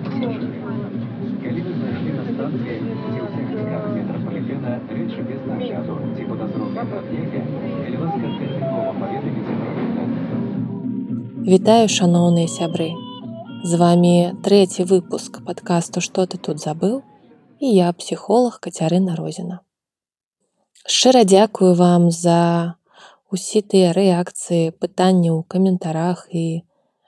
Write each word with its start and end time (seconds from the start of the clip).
Калі 0.00 1.60
вы 1.64 1.72
знайшлі 1.76 2.12
на 2.16 2.22
станцыі, 2.28 2.76
ці 2.80 3.18
ў 3.20 3.26
сектарах 3.34 3.84
метрапалітена 3.96 4.72
рэчы 4.96 5.20
без 5.28 5.42
нагляду 5.50 5.96
ці 6.16 6.22
падазроныя 6.30 6.84
пад'ехі, 6.92 7.40
калі 7.82 7.96
ласка 8.04 8.30
тэрмінова 8.38 8.92
паведаміце 9.00 9.52
пра 9.60 9.70
гэта. 9.76 10.00
Вітаю 11.52 11.86
шаноўныя 11.96 12.48
сябры. 12.48 12.88
З 13.64 13.76
вами 13.82 14.14
трэці 14.46 14.88
выпуск 14.88 15.42
падкасту 15.44 16.00
што 16.00 16.24
ты 16.24 16.40
тут 16.48 16.64
забыў 16.64 17.02
і 17.60 17.68
я 17.76 17.92
псіхолог 17.92 18.56
Кацярына 18.64 19.16
Розіна. 19.20 19.60
Шчыра 20.88 21.24
дзякую 21.28 21.74
вам 21.76 22.10
за 22.10 22.76
усе 23.28 23.60
тыя 23.60 23.92
рэакцыі, 23.92 24.72
пытанні 24.80 25.28
ў 25.28 25.44
каментарах 25.44 26.24
і 26.32 26.64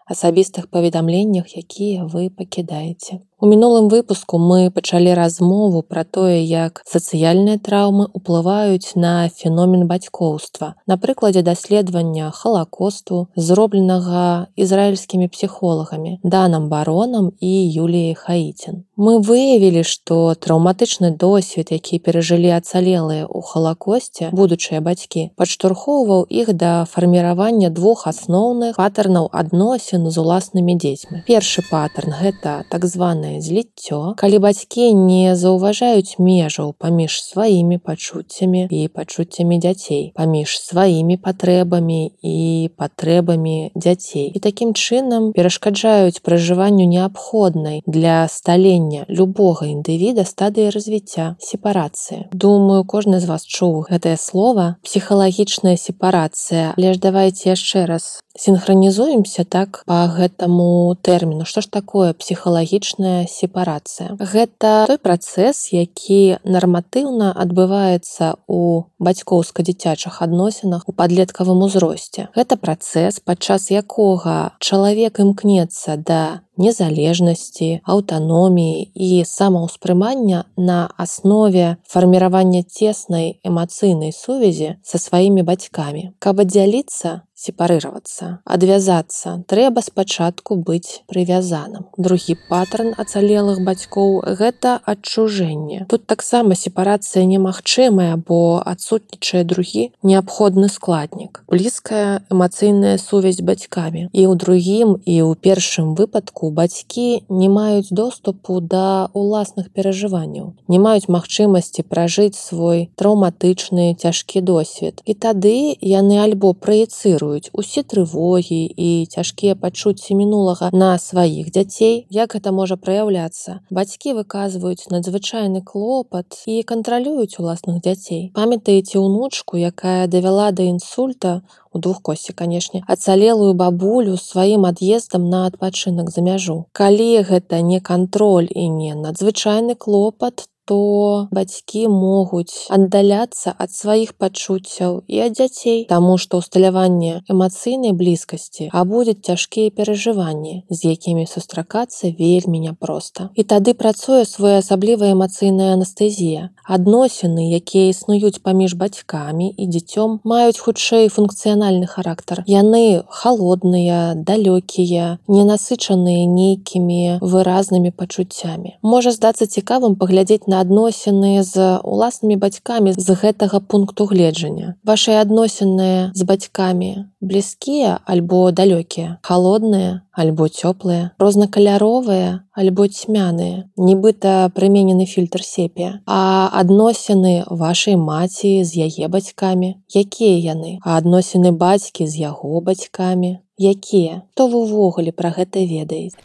асабістых 0.07 0.69
паведамленнях, 0.71 1.56
якія 1.56 2.05
вы 2.05 2.30
пакідаеце. 2.30 3.20
У 3.42 3.48
мінулым 3.51 3.88
выпуску 3.91 4.38
мы 4.38 4.70
пачалі 4.70 5.14
размову 5.19 5.80
пра 5.83 6.05
тое, 6.16 6.46
як 6.46 6.78
сацыяльныя 6.87 7.59
траўмы 7.59 8.05
ўплываюць 8.14 8.95
на 8.95 9.27
феномен 9.27 9.88
бацькоўства. 9.91 10.69
На 10.87 10.95
прыкладзе 10.95 11.42
даследавання 11.42 12.30
халакосту, 12.30 13.27
зробленага 13.34 14.47
ізраільскімі 14.55 15.27
псіхолагамі, 15.27 16.20
данам 16.23 16.69
баронам 16.70 17.33
і 17.41 17.50
Юліяй 17.83 18.14
Хаіцін. 18.14 18.86
Мы 18.95 19.19
выявілі, 19.19 19.83
што 19.83 20.38
траўматычны 20.38 21.11
досвед, 21.11 21.74
які 21.74 21.98
перажылі 21.98 22.55
ацалелыя 22.55 23.27
ў 23.27 23.42
халакосце, 23.42 24.30
будучыя 24.30 24.78
бацькі, 24.78 25.34
падштурхоўваў 25.34 26.30
іх 26.30 26.55
да 26.55 26.86
фарміравання 26.86 27.74
двух 27.74 28.06
асноўных 28.06 28.78
патарнаў 28.78 29.27
адносін 29.34 30.06
з 30.06 30.22
уласнымі 30.22 30.78
дзецьмі. 30.78 31.27
Першы 31.27 31.66
патарн 31.66 32.14
гэта 32.22 32.62
так 32.70 32.86
званая 32.86 33.31
пэўнае 33.33 33.41
зліццё 33.41 34.14
калі 34.16 34.38
бацькі 34.38 34.92
не 34.92 35.34
заўважаюць 35.36 36.19
межаў 36.19 36.75
паміж 36.78 37.22
сваімі 37.25 37.78
пачуццямі 37.78 38.69
і 38.70 38.89
пачуццямі 38.89 39.58
дзяцей 39.58 40.12
паміж 40.14 40.61
сваімі 40.61 41.16
патрэбамі 41.16 42.12
і 42.22 42.70
патрэбамі 42.77 43.72
дзяцей. 43.74 44.33
І 44.34 44.39
такім 44.39 44.74
чынам 44.74 45.33
перашкаджаюць 45.33 46.20
пражыванню 46.20 46.84
неабходнай 46.84 47.83
для 47.86 48.28
сталення 48.28 49.05
любога 49.08 49.67
індывіда 49.67 50.24
стадыі 50.24 50.70
развіцця 50.70 51.36
сепарацыі. 51.39 52.28
Думаю 52.33 52.84
кожны 52.84 53.20
з 53.20 53.27
вас 53.27 53.46
чуў 53.46 53.89
гэтае 53.89 54.17
слово 54.17 54.77
псіхалагічная 54.83 55.77
сепарацыя 55.77 56.74
але 56.77 56.94
ж 56.94 57.00
давайте 57.00 57.50
яшчэ 57.50 57.86
раз 57.86 58.22
синхронізуемся 58.36 59.44
так 59.44 59.83
по 59.86 60.06
гэтаму 60.08 60.97
тэрміну. 61.02 61.44
Что 61.44 61.61
ж 61.61 61.70
такое 61.70 62.12
псіхалагічная 62.12 63.27
сепарацыя? 63.27 64.16
Гэта 64.19 64.86
той 64.86 64.98
працэс 64.98 65.72
які 65.72 66.39
нарматыўна 66.44 67.33
адбываецца 67.36 68.41
у 68.48 68.89
бацькоўска-дзіцячых 68.98 70.22
адносінах 70.22 70.89
у 70.89 70.92
падлеткавым 70.92 71.62
узросце. 71.62 72.28
Гэта 72.36 72.56
працэс 72.56 73.20
падчас 73.20 73.70
якога 73.70 74.56
чалавек 74.58 75.20
імкнецца 75.20 75.96
да 75.96 76.42
незалежнасці 76.62 77.70
аўтаноміі 77.82 78.91
і 78.94 79.10
самаўспрымання 79.27 80.44
на 80.56 80.78
аснове 80.96 81.77
фарміравання 81.88 82.62
цеснай 82.62 83.36
эмацыйнай 83.42 84.14
сувязі 84.14 84.78
са 84.83 84.98
сваімі 84.98 85.42
бацькамі. 85.42 86.14
Каб 86.22 86.40
аддзяліцца 86.46 87.22
сепарыравацца 87.42 88.38
адвязацца 88.56 89.34
трэба 89.50 89.83
спачатку 89.83 90.56
быць 90.68 91.02
прывязаным. 91.10 91.88
Другі 91.98 92.36
паттерн 92.50 92.92
ацалелых 93.02 93.62
бацькоў 93.66 94.22
гэта 94.38 94.78
адчужэнне. 94.92 95.86
Тут 95.90 96.06
таксама 96.06 96.55
сепарацыя 96.55 97.27
немагчымая 97.27 98.14
бо 98.28 98.62
адсутнічае 98.62 99.42
другі 99.55 99.90
неабходны 100.06 100.70
складнік 100.70 101.42
блізкая 101.51 102.22
эмацыйная 102.30 102.96
сувязь 102.98 103.42
бацькамі. 103.42 104.06
І 104.12 104.22
ў 104.30 104.39
другім 104.39 104.95
і 105.02 105.17
ў 105.27 105.34
першым 105.34 105.95
выпадку 105.98 106.52
бацькі 106.52 107.24
не 107.29 107.48
маюць 107.48 107.90
доступу 107.90 108.61
да 108.61 109.08
уласных 109.13 109.73
перажыванняў 109.73 110.52
не 110.68 110.79
маюць 110.79 111.08
магчымасці 111.13 111.85
пражыць 111.89 112.39
свой 112.39 112.89
траўматычны 112.96 113.95
цяжкі 113.98 114.40
досвед. 114.40 115.02
І 115.05 115.14
тады 115.14 115.77
яны 115.80 116.18
альбо 116.23 116.52
праецыруюць 116.55 117.51
усе 117.52 117.83
трывогі 117.83 118.63
і 118.67 118.90
цяжкія 119.07 119.55
пачуцці 119.55 120.17
мінулага 120.18 120.70
на 120.73 120.96
сваіх 120.98 121.51
дзяцей 121.52 122.07
як 122.11 122.36
гэта 122.36 122.52
можа 122.52 122.77
праяўляцца. 122.77 123.61
Бацькі 123.70 124.17
выказваюць 124.19 124.89
надзвычайны 124.95 125.63
клопат 125.63 126.42
і 126.46 126.63
кантралююць 126.63 127.39
уласных 127.39 127.83
дзяцей. 127.84 128.31
Памятаеце 128.34 128.99
унучку 128.99 129.56
якая 129.56 130.06
давяла 130.06 130.50
да 130.52 130.62
інсульта 130.62 131.43
у 131.72 131.78
двух 131.78 132.02
косці 132.02 132.32
канешне 132.32 132.82
ацалелую 132.94 133.52
бабулю 133.55 134.16
сваім 134.16 134.66
ад'ездам 134.70 135.28
на 135.34 135.46
адпачынак 135.50 136.10
за 136.14 136.25
мяжу 136.28 136.56
калі 136.72 137.10
гэта 137.32 137.60
не 137.72 137.81
кантроль 137.81 138.49
і 138.50 138.69
не 138.69 138.94
надзвычайны 138.94 139.75
клопат 139.75 140.46
то 140.72 141.28
бацькі 141.37 141.84
могуць 141.93 142.72
аддаляцца 142.72 143.52
ад 143.64 143.70
сваіх 143.76 144.16
пачуццяў 144.16 144.93
і 145.05 145.20
ад 145.26 145.37
дзяцей 145.37 145.84
таму 145.93 146.16
што 146.22 146.40
ўсталяванне 146.40 147.12
эмацыйнай 147.34 147.93
блізкасці 147.93 148.70
а 148.72 148.84
будзе 148.88 149.12
цяжкія 149.28 149.75
перажыванні 149.76 150.55
з 150.70 150.78
якімі 150.94 151.26
сустракацца 151.28 152.08
вельмі 152.16 152.62
няпроста. 152.64 153.28
І 153.37 153.44
тады 153.44 153.75
працуе 153.76 154.25
своеасаблівая 154.25 155.12
эмацыйная 155.12 155.76
анестэзія. 155.76 156.49
Адносіны 156.64 157.52
якія 157.52 157.93
існуюць 157.93 158.40
паміж 158.40 158.78
бацькамі 158.81 159.50
і 159.52 159.69
дзіцём 159.69 160.25
маюць 160.25 160.56
хутчэй 160.56 161.12
функцыянальны 161.12 161.84
характар. 161.84 162.44
Яны 162.49 163.04
холодныя 163.20 164.16
далёкія 164.16 165.19
ненасычаныя 165.28 166.25
нейкімі 166.25 167.20
выразнымі 167.20 167.93
пачуццямі. 167.93 168.78
Можа 168.81 169.12
здацца 169.12 169.44
цікавым 169.44 170.00
паглядзець 170.00 170.49
на 170.49 170.62
адносіны 170.62 171.43
з 171.43 171.82
уласнымі 171.82 172.37
бацькамі 172.38 172.94
з 172.96 173.08
гэтага 173.19 173.61
пункту 173.61 174.06
гледжання. 174.06 174.75
Ваши 174.87 175.19
адносіны 175.19 176.14
з 176.14 176.23
бацькамі 176.23 177.11
блізкія 177.20 177.99
альбо 178.06 178.50
далёкія 178.50 179.19
холодныя 179.26 180.02
альбо 180.12 180.46
цёплыя 180.46 181.11
рознакаляровыя 181.22 182.44
альбо 182.52 182.87
цьмяныя 182.87 183.64
нібыта 183.76 184.50
прыменены 184.56 185.06
фільтр 185.06 185.43
сепія. 185.44 186.00
А 186.06 186.50
адносіны 186.52 187.44
вашай 187.49 187.96
маці 187.96 188.64
з 188.64 188.87
яе 188.87 189.08
бацькамі 189.08 189.76
якія 189.88 190.37
яны? 190.55 190.78
А 190.84 190.99
адносіны 191.00 191.52
бацькі 191.52 192.06
з 192.06 192.28
яго 192.28 192.61
бацькамі 192.61 193.38
якія? 193.58 194.22
То 194.34 194.49
вы 194.49 194.67
увогуле 194.69 195.12
пра 195.12 195.32
гэта 195.32 195.64
ведаеце? 195.64 196.17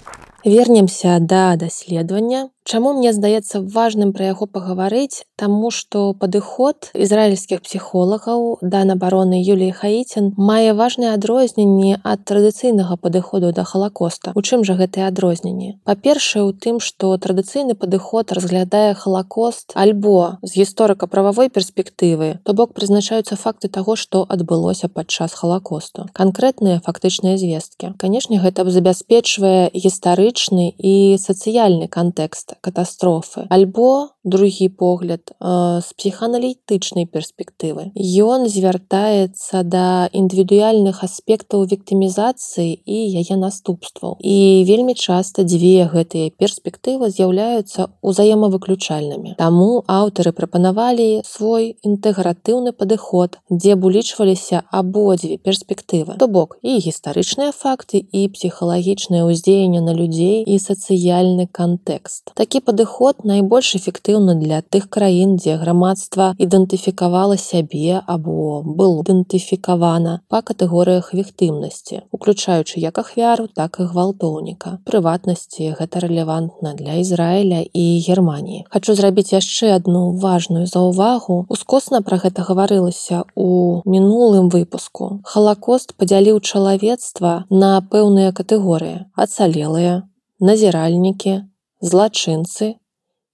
Вернемся 0.45 1.19
да 1.19 1.55
даследавання 1.55 2.49
Чаму 2.67 2.91
мне 2.91 3.13
здаецца 3.15 3.61
важным 3.63 4.09
пра 4.11 4.25
яго 4.27 4.43
пагаварыць, 4.43 5.23
таму 5.39 5.69
што 5.71 6.11
падыход 6.19 6.89
ізраільскіх 7.05 7.61
псіхолагаў 7.63 8.59
да 8.59 8.81
набароны 8.89 9.39
Юліі 9.39 9.71
Хаіцін 9.71 10.33
мае 10.35 10.73
важныя 10.75 11.13
адрозненні 11.15 12.03
ад 12.03 12.25
традыцыйнага 12.27 12.97
падыходу 12.99 13.53
да 13.55 13.63
халакоста. 13.63 14.33
У 14.35 14.43
чым 14.43 14.65
жа 14.67 14.75
гэтыя 14.81 15.07
адрозненні? 15.07 15.79
Па-першае, 15.87 16.43
у 16.43 16.51
тым, 16.51 16.81
што 16.83 17.13
традыцыйны 17.15 17.77
падыход 17.79 18.35
разглядае 18.35 18.99
халакост 18.99 19.71
альбо 19.71 20.35
з 20.43 20.59
гісторыка-прававой 20.59 21.47
перспектывы, 21.47 22.43
то 22.43 22.51
бок 22.51 22.75
прызначаюцца 22.75 23.39
факты 23.39 23.71
таго, 23.71 23.95
што 23.95 24.25
адбылося 24.27 24.91
падчас 24.91 25.39
халакосту. 25.39 26.09
Канкрэтныя 26.11 26.83
фактычныя 26.83 27.39
звесткі. 27.39 27.95
Канешне, 27.95 28.43
гэта 28.43 28.67
забяспечвае 28.67 29.71
гістарычны 29.71 30.75
і 30.75 31.15
сацыяльны 31.15 31.87
кантэкст 31.87 32.56
катастрофы. 32.61 33.47
Альбо 33.49 34.11
другі 34.27 34.69
погляд 34.69 35.31
з 35.39 35.87
э, 35.87 35.95
псіханалітычнай 35.97 37.07
перспектывы 37.07 37.95
ён 37.95 38.47
звяртаецца 38.51 39.63
да 39.63 40.11
індывідуальных 40.11 40.99
аспектаў 41.07 41.63
віктымізацыі 41.71 42.75
і 42.83 42.97
яе 43.23 43.35
наступстваў 43.39 44.19
і 44.19 44.67
вельмі 44.67 44.95
часта 44.99 45.47
дзве 45.47 45.87
гэтыя 45.87 46.31
перспектывы 46.35 47.09
з'яўляюцца 47.09 47.87
узаемавыключальнымі 48.03 49.39
таму 49.39 49.87
аўтары 49.87 50.35
прапанавалі 50.35 51.23
свой 51.23 51.79
інтэгратыўны 51.87 52.75
падыход 52.75 53.39
дзе 53.49 53.79
б 53.79 53.87
улічваліся 53.87 54.67
абодзве 54.71 55.39
перспектывы 55.39 56.19
то 56.19 56.27
бок 56.27 56.59
і 56.61 56.75
гістарычныя 56.83 57.55
факты 57.55 58.03
і 58.03 58.27
псіхалагічнае 58.35 59.23
ўздзеянне 59.23 59.81
на 59.87 59.95
людзей 59.95 60.43
і 60.43 60.59
сацыяльны 60.59 61.47
кантэкст 61.47 62.35
такі 62.35 62.59
падыход 62.59 63.23
найбольш 63.23 63.75
эфектыўны 63.79 64.16
негатыўна 64.17 64.35
для 64.35 64.61
тых 64.61 64.89
краін, 64.89 65.37
дзе 65.37 65.57
грамадства 65.57 66.33
ідэнтыфікавала 66.37 67.37
сябе 67.37 68.01
або 68.05 68.63
было 68.63 69.03
ідэнтыфікавана 69.03 70.21
па 70.29 70.41
катэгорыях 70.41 71.13
віктымнасці, 71.13 72.01
уключаючы 72.11 72.79
як 72.79 72.97
ахвяру, 72.97 73.47
так 73.47 73.79
і 73.79 73.83
гвалтоўніка. 73.93 74.79
Прыватнасці 74.85 75.75
гэта 75.77 75.99
рэлевантна 76.01 76.73
для 76.73 76.97
Ізраіля 77.01 77.61
і 77.61 77.85
Геррманіі. 78.07 78.65
Хачу 78.69 78.95
зрабіць 78.95 79.33
яшчэ 79.33 79.75
адну 79.77 80.17
важную 80.17 80.65
заўвагу. 80.65 81.45
Ускосна 81.49 82.01
пра 82.01 82.17
гэта 82.17 82.41
гаварылася 82.41 83.23
у 83.35 83.81
мінулым 83.85 84.49
выпуску. 84.49 85.21
Халакост 85.23 85.93
падзяліў 85.97 86.41
чалавецтва 86.41 87.45
на 87.49 87.81
пэўныя 87.81 88.33
катэгорыі: 88.33 89.05
ацалелыя, 89.15 90.03
назіральнікі, 90.39 91.45
злачынцы 91.81 92.77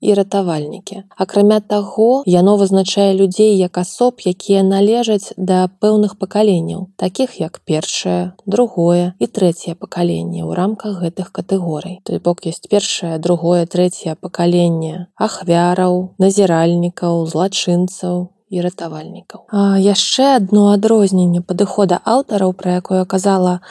і 0.04 0.14
ратавальнікі. 0.20 1.04
Акрамя 1.16 1.60
таго, 1.60 2.24
яно 2.28 2.58
вызначае 2.60 3.14
людзей 3.16 3.56
як 3.58 3.80
асоб, 3.80 4.20
якія 4.20 4.64
належаць 4.68 5.32
да 5.38 5.72
пэўных 5.80 6.20
пакаленняў, 6.20 6.92
такіх 7.00 7.40
як 7.40 7.62
першае, 7.64 8.36
другое 8.46 9.16
і 9.20 9.26
трэцяе 9.32 9.80
пакаленне 9.80 10.44
ў 10.44 10.52
рамках 10.60 11.00
гэтых 11.00 11.32
катэгорый. 11.32 12.02
Той 12.04 12.20
бок 12.20 12.44
ёсць 12.44 12.68
першае, 12.68 13.16
другое, 13.18 13.64
трэцяе 13.66 14.20
пакаленне 14.20 15.08
ахвяраў, 15.16 16.14
назіральнікаў, 16.20 17.26
злачынцаў, 17.32 18.34
ратавальнікаў. 18.62 19.50
яшчэ 19.80 20.36
адно 20.36 20.74
адрозненне 20.74 21.42
падыхода 21.42 22.00
аўтараў, 22.06 22.54
пра 22.54 22.78
якое 22.82 23.06
казала 23.06 23.62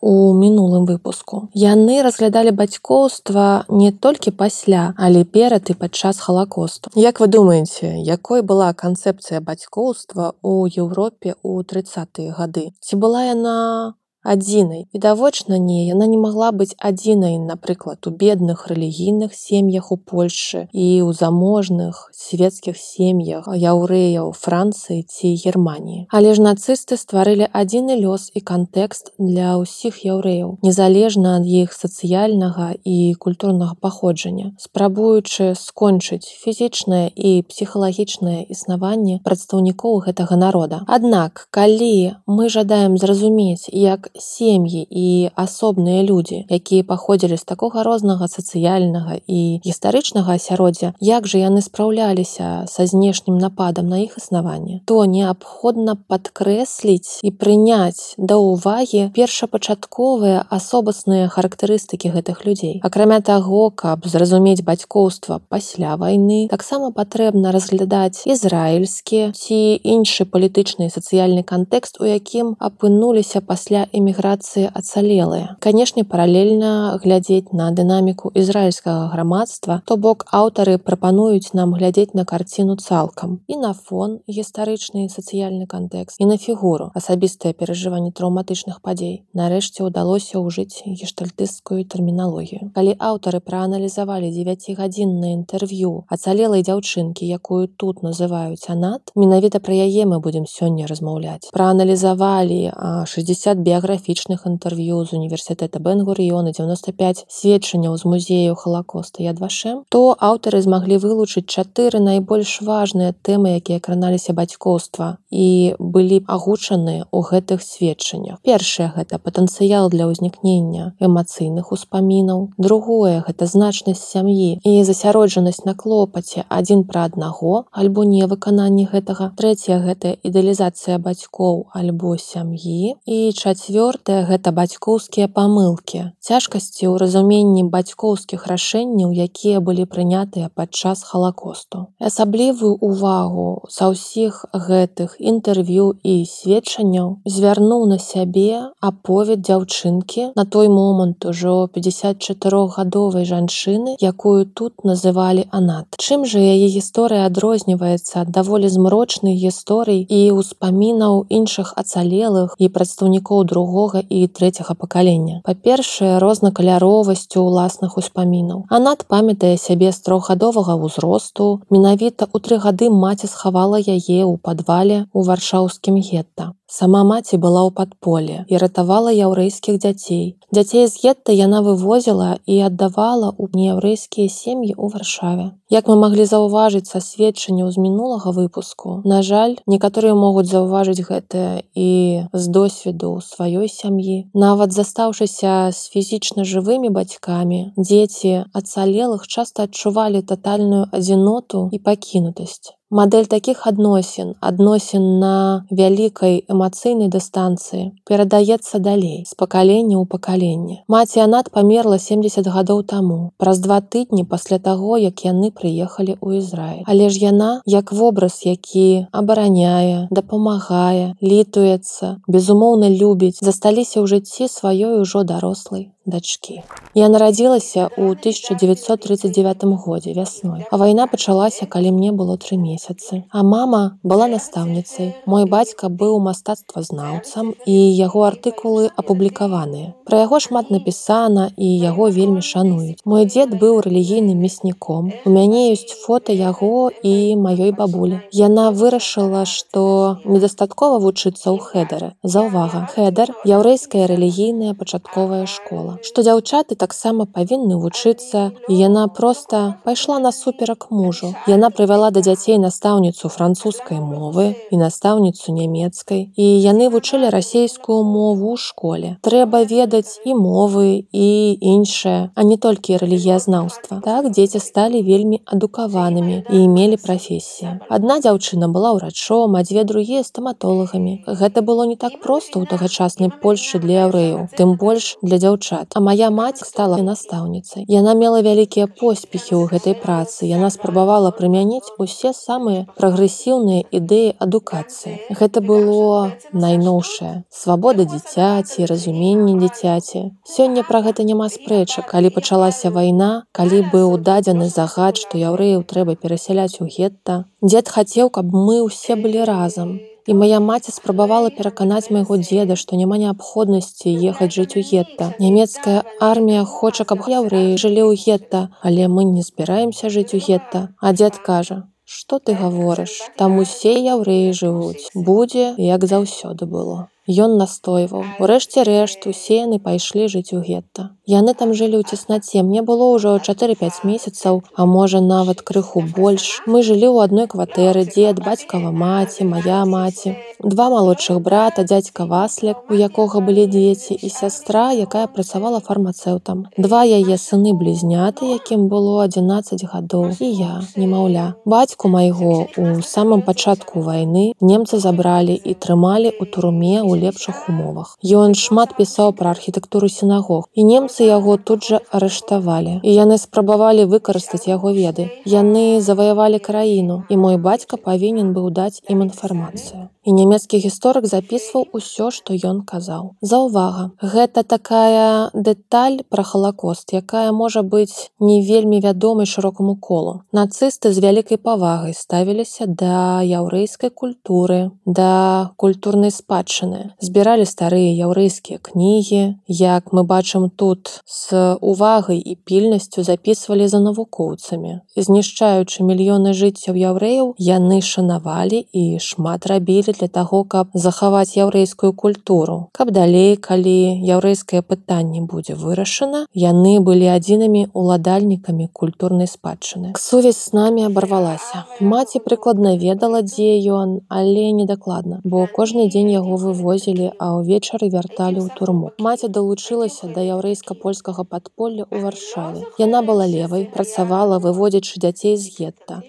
у 0.00 0.32
мінулым 0.34 0.86
выпуску. 0.86 1.48
Яны 1.54 2.02
разглядалі 2.02 2.50
бацькоўства 2.50 3.64
не 3.68 3.90
толькі 3.92 4.30
пасля, 4.30 4.94
але 4.96 5.24
перад 5.24 5.70
і 5.70 5.74
падчас 5.74 6.18
халакосту. 6.18 6.90
Як 6.94 7.20
вы 7.20 7.26
думаеце, 7.26 7.98
якой 8.02 8.42
была 8.42 8.72
канцэпцыя 8.72 9.40
бацькоўства 9.40 10.34
ў 10.42 10.70
Еўропе 10.78 11.34
ў 11.42 11.64
трыцатыя 11.64 12.32
гады? 12.32 12.70
Ці 12.80 12.96
была 12.96 13.24
яна 13.26 13.94
адзінай 14.22 14.86
відавочна 14.94 15.58
не 15.58 15.86
яна 15.86 16.06
не 16.06 16.18
магла 16.18 16.50
быць 16.52 16.74
адзінай 16.78 17.38
напрыклад 17.38 18.06
у 18.06 18.10
бедных 18.10 18.66
рэлігійных 18.68 19.34
сем'ях 19.34 19.92
у 19.92 19.96
польльшы 19.96 20.68
і 20.72 20.86
ў 21.06 21.12
заможных 21.12 22.10
светецкіх 22.12 22.76
сем'ях 22.76 23.48
яўрэяў 23.48 24.32
францыі 24.34 25.04
ці 25.06 25.34
германії 25.44 26.06
але 26.10 26.34
ж 26.34 26.42
нацысты 26.42 26.98
стварылі 26.98 27.48
адзіны 27.52 27.98
лёс 28.02 28.28
і 28.34 28.40
кантэкст 28.40 29.14
для 29.18 29.56
ўсіх 29.62 30.02
яўрэяў 30.04 30.58
незалежна 30.66 31.38
ад 31.38 31.46
іх 31.46 31.72
сацыяльнага 31.72 32.74
і 32.84 33.14
культурнага 33.14 33.78
паходжання 33.80 34.52
спрабуючы 34.58 35.54
скончыць 35.54 36.26
фізічнае 36.26 37.10
і 37.14 37.42
псіхалагічнае 37.48 38.42
існаванне 38.50 39.20
прадстаўнікоў 39.24 39.98
гэтага 40.06 40.36
народа. 40.36 40.82
Аднак 40.86 41.46
калі 41.50 42.18
мы 42.26 42.48
жадаем 42.48 42.98
зразумець 42.98 43.68
як 43.72 44.07
сем'і 44.16 44.86
і 44.90 45.30
асобныя 45.34 46.02
людзі 46.02 46.44
якія 46.48 46.84
паходзілі 46.84 47.36
з 47.36 47.44
такога 47.44 47.82
рознага 47.82 48.28
сацыяльнага 48.28 49.20
і 49.26 49.60
гістарычнага 49.64 50.38
асяроддзя 50.40 50.94
як 51.00 51.26
жа 51.26 51.44
яны 51.44 51.62
спраўляліся 51.62 52.64
са 52.66 52.86
знешнім 52.86 53.38
нападам 53.38 53.88
на 53.88 54.00
іх 54.04 54.16
існаванне 54.18 54.80
то 54.84 55.04
неабходна 55.04 55.96
падкрэсліць 56.08 57.20
і 57.22 57.30
прыняць 57.30 58.14
да 58.18 58.38
ўвагі 58.40 59.10
першапачатковыя 59.14 60.44
асобасныя 60.48 61.28
характарыстыкі 61.28 62.12
гэтых 62.14 62.44
людзей. 62.46 62.80
Акрамя 62.82 63.20
таго 63.20 63.70
каб 63.70 64.06
зразумець 64.06 64.64
бацькоўства 64.64 65.40
пасля 65.48 65.96
вайны 65.96 66.48
таксама 66.50 66.90
патрэбна 66.92 67.52
разглядаць 67.52 68.24
ізраільскі 68.26 69.20
ці 69.34 69.58
іншы 69.94 70.24
палітычны 70.24 70.90
сацыяльны 70.92 71.42
кантэкст 71.42 72.00
у 72.00 72.08
якім 72.08 72.54
апынуліся 72.58 73.40
пасля 73.40 73.86
эміграцыі 73.98 74.70
ацалелыя. 74.72 75.56
Канешне, 75.60 76.04
паралельна 76.04 76.98
глядзець 77.02 77.52
на 77.52 77.70
дынаміку 77.70 78.30
ізраільскага 78.34 79.08
грамадства, 79.12 79.82
то 79.84 79.96
бок 79.96 80.24
аўтары 80.32 80.78
прапануюць 80.78 81.52
нам 81.52 81.74
глядзець 81.74 82.14
на 82.14 82.24
карціну 82.24 82.76
цалкам 82.76 83.40
і 83.46 83.56
на 83.58 83.72
фон 83.74 84.18
гістарычны 84.28 85.08
сацыяльны 85.12 85.66
кантэкст 85.66 86.20
і 86.20 86.28
на 86.30 86.38
фігуру 86.38 86.90
асабістыя 86.94 87.52
перажыванні 87.52 88.12
траўматычных 88.14 88.80
падзей. 88.80 89.24
Нарэшце 89.34 89.84
ўдалося 89.84 90.38
ўжыць 90.38 90.86
гештальтысцкую 90.86 91.84
тэрміналогію. 91.84 92.70
Калі 92.74 92.94
аўтары 92.96 93.40
прааналізавалі 93.42 94.30
дзевяцігадзіннае 94.30 95.32
інтэрв'ю 95.42 96.06
ацалелай 96.08 96.62
дзяўчынкі, 96.62 97.26
якую 97.26 97.68
тут 97.68 98.02
называюць 98.06 98.64
анат, 98.68 99.12
менавіта 99.16 99.60
пра 99.60 99.74
яе 99.74 100.06
мы 100.06 100.20
будзем 100.20 100.46
сёння 100.46 100.86
размаўляць. 100.86 101.50
Прааналізавалі 101.52 102.72
60 103.04 103.58
біяграфій 103.58 103.87
графічных 103.88 104.44
інтэрв'ю 104.44 105.00
з 105.08 105.16
універсітэта 105.16 105.80
бэнгурыёна 105.80 106.52
95 106.52 107.24
сведчанняў 107.32 107.96
з 107.96 108.04
музею 108.04 108.54
халакоста 108.60 109.24
ядвашем 109.24 109.84
то 109.88 110.12
аўтары 110.20 110.60
змаглі 110.60 111.00
вылучыць 111.00 111.48
чатыры 111.48 112.04
найбольш 112.04 112.60
важныя 112.60 113.14
тэмы 113.24 113.56
якія 113.56 113.80
краналіся 113.80 114.36
бацькоўства 114.36 115.16
і 115.30 115.48
былі 115.78 116.20
агучаныя 116.26 117.06
ў 117.08 117.20
гэтых 117.30 117.64
сведчаннях. 117.64 118.40
Першае 118.44 118.92
гэта 118.96 119.18
патэнцыял 119.22 119.88
для 119.88 120.08
ўзнікнення 120.10 120.92
эмацыйных 121.00 121.72
успамінаў. 121.72 122.52
Другое 122.58 123.24
гэта 123.24 123.48
значнасць 123.48 124.04
сям'і 124.04 124.60
і 124.60 124.72
засяроджанасць 124.84 125.64
на 125.64 125.74
клопаце 125.78 126.44
адзін 126.48 126.84
пра 126.90 127.08
аднаго 127.08 127.64
альбо 127.72 128.04
невыкананні 128.04 128.88
гэтага. 128.92 129.32
Трэцяе 129.40 129.80
гэта 129.86 130.14
ідэалізацыя 130.28 130.98
бацькоў 130.98 131.68
альбо 131.72 132.16
сям'і. 132.18 132.98
І 133.06 133.18
чацвер 133.32 133.77
чавёртае 133.78 134.26
гэта 134.26 134.50
бацькоўскія 134.50 135.28
памылкі. 135.30 136.10
Цяжкасці 136.18 136.84
ў 136.90 136.98
разуменні 136.98 137.62
бацькоўскіх 137.70 138.46
рашэнняў 138.50 139.14
якія 139.14 139.62
былі 139.62 139.86
прынятыя 139.86 140.50
падчас 140.50 141.06
халакосту. 141.06 141.86
Асаблівую 142.02 142.74
увагу 142.82 143.62
са 143.70 143.90
ўсіх 143.94 144.50
гэтых 144.50 145.14
інтэрв'ю 145.22 145.94
і 146.02 146.14
сведчанняў 146.26 147.22
звярнуў 147.22 147.86
на 147.92 147.98
сябе 148.02 148.74
аповед 148.82 149.46
дзяўчынкі 149.46 150.34
на 150.34 150.44
той 150.44 150.66
момант 150.68 151.22
ужо 151.30 151.70
54гадовай 151.70 153.24
жанчыны 153.30 153.94
якую 154.02 154.42
тут 154.58 154.82
называлі 154.82 155.46
анат. 155.54 155.94
Чым 156.02 156.26
жа 156.26 156.42
яе 156.42 156.66
гісторыя 156.66 157.30
адрозніваецца 157.30 158.26
ад 158.26 158.34
даволі 158.34 158.66
змрочных 158.66 159.38
гісторый 159.38 160.02
і 160.02 160.20
ўспамінаў 160.34 161.30
іншых 161.30 161.72
ацалелых 161.78 162.58
і 162.58 162.66
прадстаўнікоў 162.74 163.46
другого 163.46 163.67
другога 163.68 164.00
і 164.08 164.26
трэцяга 164.26 164.74
пакалення. 164.74 165.40
Па-першае, 165.44 166.18
рознакаляровасцю 166.24 167.44
ўласных 167.44 168.00
успамінаў. 168.00 168.64
Анат 168.72 169.04
памятае 169.04 169.56
сябе 169.60 169.92
з 169.92 170.00
трохгадовага 170.00 170.80
ўзросту. 170.80 171.60
Менавіта 171.68 172.24
ў 172.32 172.36
тры 172.40 172.56
гады 172.64 172.88
маці 172.88 173.28
схавала 173.28 173.76
яе 173.76 174.24
ў 174.24 174.40
падвале 174.40 175.04
ў 175.12 175.20
варшаўскім 175.28 176.00
гетта. 176.00 176.56
Сама 176.70 177.00
маці 177.00 177.38
была 177.40 177.64
ў 177.64 177.72
падполе 177.72 178.44
і 178.52 178.58
ратавала 178.60 179.08
яўрэйскіх 179.08 179.80
дзяцей. 179.80 180.36
Дзяцей 180.52 180.84
з 180.84 181.00
гетта 181.00 181.32
яна 181.32 181.62
вывозіла 181.64 182.28
і 182.44 182.58
аддавала 182.66 183.32
ў 183.32 183.48
неяўрэйскія 183.56 184.28
сем'і 184.28 184.76
ў 184.76 184.92
варшаве. 184.92 185.46
Як 185.72 185.88
мы 185.88 185.96
маглі 185.96 186.28
заўважыць 186.28 186.92
са 186.92 187.00
сведчанняў 187.00 187.72
з 187.72 187.80
мінулага 187.80 188.36
выпуску. 188.36 189.00
На 189.08 189.24
жаль, 189.24 189.56
некаторыя 189.64 190.12
могуць 190.12 190.48
заўважыць 190.52 191.08
гэтае 191.08 191.64
і 191.72 191.88
з 192.36 192.44
досведу 192.52 193.16
сваёй 193.24 193.72
сям'і. 193.72 194.28
Нават 194.36 194.76
застаўшыся 194.76 195.72
з 195.72 195.80
фізічна 195.92 196.44
жывымі 196.44 196.92
бацькамі, 196.92 197.72
дзеці 197.80 198.44
ацалелых 198.52 199.24
часта 199.24 199.64
адчувалі 199.64 200.20
татальную 200.20 200.84
адзіноту 200.92 201.68
і 201.72 201.80
пакінутасць. 201.80 202.76
Мадэль 202.88 203.26
такіх 203.28 203.66
адносін 203.68 204.28
адносін 204.40 205.02
на 205.20 205.32
вялікай 205.68 206.38
эмацыйнай 206.48 207.10
дыстанцыі 207.12 207.82
перадаецца 208.08 208.80
далей 208.80 209.28
з 209.28 209.36
пакалення 209.36 210.00
ў 210.00 210.08
пакаленне. 210.08 210.76
Маці 210.88 211.20
Анат 211.20 211.50
памерла 211.52 211.98
70 212.00 212.48
гадоў 212.48 212.80
таму, 212.88 213.18
праз 213.36 213.60
два 213.60 213.82
тыдні 213.84 214.24
пасля 214.24 214.56
таго, 214.56 214.96
як 214.96 215.20
яны 215.28 215.52
прыехалі 215.52 216.16
ў 216.16 216.40
Ізраіль. 216.40 216.88
Але 216.88 217.12
ж 217.12 217.20
яна 217.28 217.50
як 217.68 217.92
вобраз, 217.92 218.40
які 218.48 219.04
абараняе, 219.12 220.08
дапамагае, 220.08 221.12
літуецца, 221.20 222.24
безумоўна 222.24 222.88
любіць, 222.88 223.36
засталіся 223.44 224.00
ў 224.00 224.08
жыцці 224.16 224.48
сваёй 224.48 225.04
ужо 225.04 225.28
дарослай 225.28 225.92
дачкі. 226.08 226.64
Я 226.96 227.12
нарадзілася 227.12 227.92
ў 227.92 228.16
1939 228.16 229.76
годзе 229.76 230.16
вясной, 230.16 230.64
а 230.72 230.80
вайна 230.80 231.04
пачалася, 231.04 231.68
калі 231.68 231.92
мне 231.92 232.16
было 232.16 232.40
тры 232.40 232.56
месяцы 232.56 232.77
месяцы. 232.78 233.24
А 233.30 233.42
мама 233.42 233.98
была 234.02 234.28
настаўніцай. 234.28 235.14
Мой 235.26 235.44
бацька 235.44 235.88
быў 235.88 236.18
мастацтвазнаўцам 236.22 237.54
і 237.66 237.76
яго 237.98 238.22
артыкулы 238.30 238.90
апублікаваныя. 238.96 239.94
Пра 240.06 240.22
яго 240.24 240.40
шмат 240.40 240.70
напісана 240.70 241.50
і 241.56 241.66
яго 241.66 242.08
вельмі 242.08 242.40
шануюць. 242.40 243.02
Мой 243.04 243.26
дзед 243.26 243.58
быў 243.58 243.80
рэлігійным 243.82 244.38
мясніком. 244.38 245.12
У 245.26 245.30
мяне 245.30 245.72
ёсць 245.74 245.92
фота 246.04 246.32
яго 246.32 246.90
і 247.02 247.34
маёй 247.36 247.72
бабулі. 247.72 248.22
Яна 248.32 248.70
вырашыла, 248.70 249.44
што 249.44 250.18
недастаткова 250.24 251.02
вучыцца 251.02 251.50
ў 251.50 251.58
хедары. 251.58 252.14
Заўвага, 252.22 252.86
хедар 252.94 253.34
яўрэйская 253.44 254.06
рэлігійная 254.06 254.74
пачатковая 254.78 255.46
школа. 255.46 255.98
Што 256.02 256.22
дзяўчаты 256.22 256.78
таксама 256.78 257.26
павінны 257.26 257.76
вучыцца 257.76 258.52
і 258.68 258.74
яна 258.74 259.08
проста 259.08 259.80
пайшла 259.84 260.18
насуперак 260.18 260.90
мужу. 260.90 261.34
Яна 261.46 261.70
прывяла 261.70 262.10
да 262.10 262.20
дзяцей 262.20 262.58
настаўніцу 262.68 263.32
французскай 263.32 263.98
мовы 264.04 264.52
і 264.70 264.76
настаўніцу 264.76 265.56
нямецкай 265.56 266.28
і 266.36 266.46
яны 266.60 266.92
вучылі 266.92 267.32
расейскую 267.32 268.04
мову 268.04 268.52
ў 268.52 268.60
школе. 268.60 269.08
Трэба 269.24 269.64
ведаць 269.64 270.20
і 270.28 270.36
мовы 270.36 271.08
і 271.08 271.28
іншае, 271.56 272.30
а 272.36 272.40
не 272.44 272.60
толькі 272.60 273.00
рэлігіязнаўства. 273.00 274.00
Так 274.04 274.28
дзеці 274.36 274.60
сталі 274.60 275.00
вельмі 275.02 275.40
адукаванымі 275.48 276.44
і 276.52 276.58
мелі 276.68 277.00
прафесіі. 277.00 277.80
Адна 277.88 278.20
дзяўчына 278.20 278.68
была 278.68 278.92
ўрачом, 278.98 279.56
а 279.56 279.64
дзве 279.64 279.84
другія 279.88 280.22
стаматолагамі. 280.22 281.24
Гэта 281.24 281.64
было 281.64 281.88
не 281.88 281.96
так 281.96 282.20
проста 282.20 282.60
ў 282.60 282.68
тагачаснай 282.68 283.32
Польшы 283.42 283.80
для 283.80 284.04
яўрэяў, 284.08 284.52
тым 284.58 284.76
больш 284.76 285.16
для 285.22 285.40
дзяўчат. 285.40 285.96
А 285.96 286.04
моя 286.04 286.28
маці 286.28 286.68
стала 286.68 287.00
настаўніцай. 287.00 287.88
Яна 287.88 288.12
мела 288.12 288.44
вялікія 288.44 288.92
поспехі 288.92 289.56
ў 289.56 289.72
гэтай 289.72 289.96
працы. 289.96 290.44
Яна 290.44 290.68
спрабавала 290.74 291.32
прымяніць 291.32 291.94
усе 291.98 292.34
самыя 292.58 292.90
прагрэсіўныя 292.98 293.86
ідэі 293.94 294.34
адукацыі. 294.42 295.14
Гэта 295.30 295.62
было 295.62 296.34
найноўшае. 296.50 297.46
Свабода 297.54 298.02
дзіцяці, 298.02 298.88
разуменне 298.90 299.54
дзіцяці. 299.62 300.34
Сёння 300.42 300.82
пра 300.82 301.02
гэта 301.06 301.22
няма 301.22 301.46
спрэчак, 301.54 302.10
калі 302.10 302.34
пачалася 302.34 302.90
вайна, 302.90 303.46
калі 303.54 303.86
быў 303.94 304.18
дадзены 304.18 304.66
загад, 304.66 305.22
што 305.22 305.38
яўрэяў 305.38 305.86
трэба 305.86 306.18
перасяляць 306.18 306.82
у 306.82 306.90
гетта. 306.90 307.44
Дзед 307.62 307.86
хацеў, 307.88 308.30
каб 308.30 308.50
мы 308.50 308.82
ўсе 308.82 309.14
былі 309.14 309.46
разам. 309.46 309.98
І 310.28 310.34
моя 310.34 310.60
маці 310.60 310.92
спрабавала 310.92 311.48
пераканаць 311.58 312.10
майго 312.12 312.36
дзеда, 312.36 312.76
што 312.76 312.98
няма 313.00 313.16
неабходнасці 313.22 314.12
ехаць 314.30 314.52
жыць 314.52 314.76
у 314.76 314.82
гетта. 314.84 315.32
Нямецкая 315.40 316.02
армія 316.20 316.64
хоча, 316.68 317.06
каб 317.08 317.24
яўрэі 317.24 317.78
жылі 317.80 318.02
ў 318.04 318.18
гетта, 318.24 318.68
але 318.82 319.08
мы 319.08 319.24
не 319.24 319.46
збіраемся 319.46 320.12
жыць 320.12 320.36
у 320.36 320.42
гетта. 320.48 320.88
А 321.00 321.16
дзед 321.16 321.40
кажа: 321.40 321.88
«Што 322.08 322.38
ты 322.40 322.54
гаворыш? 322.56 323.14
Там 323.36 323.58
усе 323.62 323.92
яўрэі 324.00 324.56
жывуць. 324.60 325.10
Будзе, 325.28 325.66
як 325.76 326.06
заўсёды 326.12 326.64
было. 326.64 326.96
Ён 327.28 327.60
настойваў. 327.60 328.24
Урэшце 328.40 328.88
рэшт 328.88 329.28
усе 329.28 329.60
яны 329.68 329.76
пайшлі 329.84 330.32
жыць 330.32 330.56
у 330.56 330.64
гетта. 330.64 331.12
Яны 331.28 331.52
там 331.52 331.76
жылі 331.76 332.00
ў 332.00 332.08
цеснаце. 332.08 332.64
Мне 332.64 332.80
было 332.80 333.12
ўжо 333.12 333.36
4-5 333.36 334.00
месяцаў, 334.08 334.64
а 334.72 334.88
можа 334.88 335.20
нават 335.20 335.60
крыху 335.60 336.00
больш. 336.00 336.64
Мы 336.64 336.80
жылі 336.80 337.12
ў 337.12 337.28
адной 337.28 337.44
кватэры, 337.52 338.08
дзед, 338.08 338.40
бацькава 338.40 338.88
маці, 338.96 339.44
моя 339.44 339.84
маці. 339.84 340.40
Два 340.64 340.88
малодшых 340.88 341.38
брата, 341.44 341.84
дзядзька 341.84 342.24
Васляк, 342.24 342.88
у 342.88 342.94
якога 342.96 343.44
былі 343.44 343.68
дзеці 343.68 344.16
і 344.16 344.28
сястра, 344.32 344.88
якая 344.96 345.28
працавала 345.28 345.78
фармацэўтам. 345.84 346.64
Два 346.80 347.04
яе 347.04 347.36
сыны 347.36 347.76
блізняты, 347.76 348.48
якім 348.56 348.88
было 348.88 349.20
11 349.28 349.84
гадоў 349.84 350.32
і 350.40 350.48
я, 350.48 350.80
немаўля. 350.96 351.54
Бацьку 351.68 352.08
майго 352.08 352.66
у 352.72 353.04
самым 353.04 353.44
пачатку 353.44 354.00
вайны 354.00 354.56
немцы 354.64 354.98
забралі 354.98 355.54
і 355.54 355.76
трымалі 355.76 356.32
ў 356.32 356.42
турме 356.48 357.04
ў 357.04 357.17
лепшых 357.18 357.68
умовах. 357.68 358.16
Ён 358.22 358.54
шмат 358.54 358.94
пісаў 358.98 359.32
пра 359.38 359.50
архітэктуру 359.56 360.08
сінагог 360.08 360.68
і 360.74 360.84
немцы 360.90 361.28
яго 361.28 361.56
тут 361.56 361.88
жа 361.90 362.00
арыштавалі 362.10 362.98
і 363.02 363.10
яны 363.14 363.38
спрабавалі 363.38 364.08
выкарыстаць 364.12 364.66
яго 364.70 364.92
веды. 364.92 365.30
Яны 365.44 366.00
заваявалі 366.00 366.58
краіну 366.58 367.24
і 367.28 367.36
мой 367.36 367.56
бацька 367.56 367.96
павінен 367.96 368.54
быў 368.54 368.70
даць 368.70 369.02
ім 369.08 369.26
інфармацыю. 369.28 370.08
І 370.28 370.32
нямецкі 370.36 370.76
гісторык 370.84 371.24
запісваў 371.24 371.86
усё, 371.96 372.28
што 372.36 372.52
ён 372.52 372.82
казаў. 372.84 373.30
Заўвага, 373.40 374.10
гэта 374.20 374.60
такая 374.60 375.48
дэталь 375.54 376.20
пра 376.28 376.44
халакост, 376.44 377.14
якая 377.16 377.48
можа 377.52 377.80
быць 377.80 378.28
не 378.38 378.60
вельмі 378.60 379.00
вядомай 379.00 379.48
шырокаму 379.48 379.96
колу. 379.96 380.42
Нацысты 380.52 381.14
з 381.16 381.24
вялікай 381.24 381.56
павагай 381.56 382.12
ставіліся 382.12 382.84
да 382.86 383.40
яўрэйскай 383.40 384.12
культуры, 384.12 384.90
да 385.06 385.72
культурнай 385.76 386.34
спадчыны 386.34 387.07
збіралі 387.20 387.64
старыя 387.66 388.10
яўрэйскія 388.26 388.78
кнігі 388.82 389.58
як 389.68 390.12
мы 390.12 390.24
бачым 390.24 390.68
тут 390.70 391.22
з 391.26 391.76
увагай 391.80 392.38
і 392.38 392.54
пільнасцю 392.54 393.22
записывалі 393.22 393.88
за 393.88 394.00
навукоўцамі. 394.00 395.00
Знішчаючы 395.16 396.04
мільёны 396.04 396.52
жыццяў 396.52 396.98
яўрэяў 396.98 397.54
яны 397.58 398.00
шанавалі 398.00 398.84
і 398.92 399.04
шмат 399.18 399.66
рабілі 399.66 400.14
для 400.18 400.28
таго 400.28 400.64
каб 400.64 400.90
захаваць 400.94 401.56
яўрэйскую 401.56 402.12
культуру. 402.12 402.88
Каб 402.92 403.10
далей 403.10 403.56
калі 403.56 404.18
яўрэйскае 404.24 404.82
пытанне 404.82 405.40
будзе 405.40 405.74
вырашана 405.74 406.46
яны 406.54 406.98
былі 407.00 407.30
адзінымі 407.36 407.88
уладальнікамі 407.94 408.88
культурнай 408.92 409.46
спадчыны. 409.46 410.12
Сувязь 410.18 410.62
з 410.64 410.72
намі 410.72 411.06
абарвалася. 411.08 411.84
Маці 412.00 412.44
прыкладна 412.44 412.96
ведала 412.96 413.42
дзе 413.42 413.78
ён 413.92 414.20
але 414.28 414.72
недакладна 414.72 415.40
бо 415.44 415.66
кожны 415.66 416.08
дзень 416.08 416.30
яго 416.30 416.56
вывозі 416.56 416.87
вывозілі, 416.88 417.36
а 417.38 417.60
ўвечары 417.60 418.08
вярталі 418.08 418.64
ў 418.64 418.72
турму. 418.72 419.12
Маці 419.20 419.52
далучылася 419.52 420.32
да 420.32 420.40
яўрэйска-польскага 420.40 421.44
падполля 421.44 422.08
ў 422.08 422.24
варшаве. 422.24 422.88
Яна 422.96 423.20
была 423.20 423.44
левай, 423.44 423.84
працавала, 423.92 424.58
выводзячы 424.58 425.20
дзяцей 425.20 425.56
з 425.60 425.68
гетта. 425.76 426.24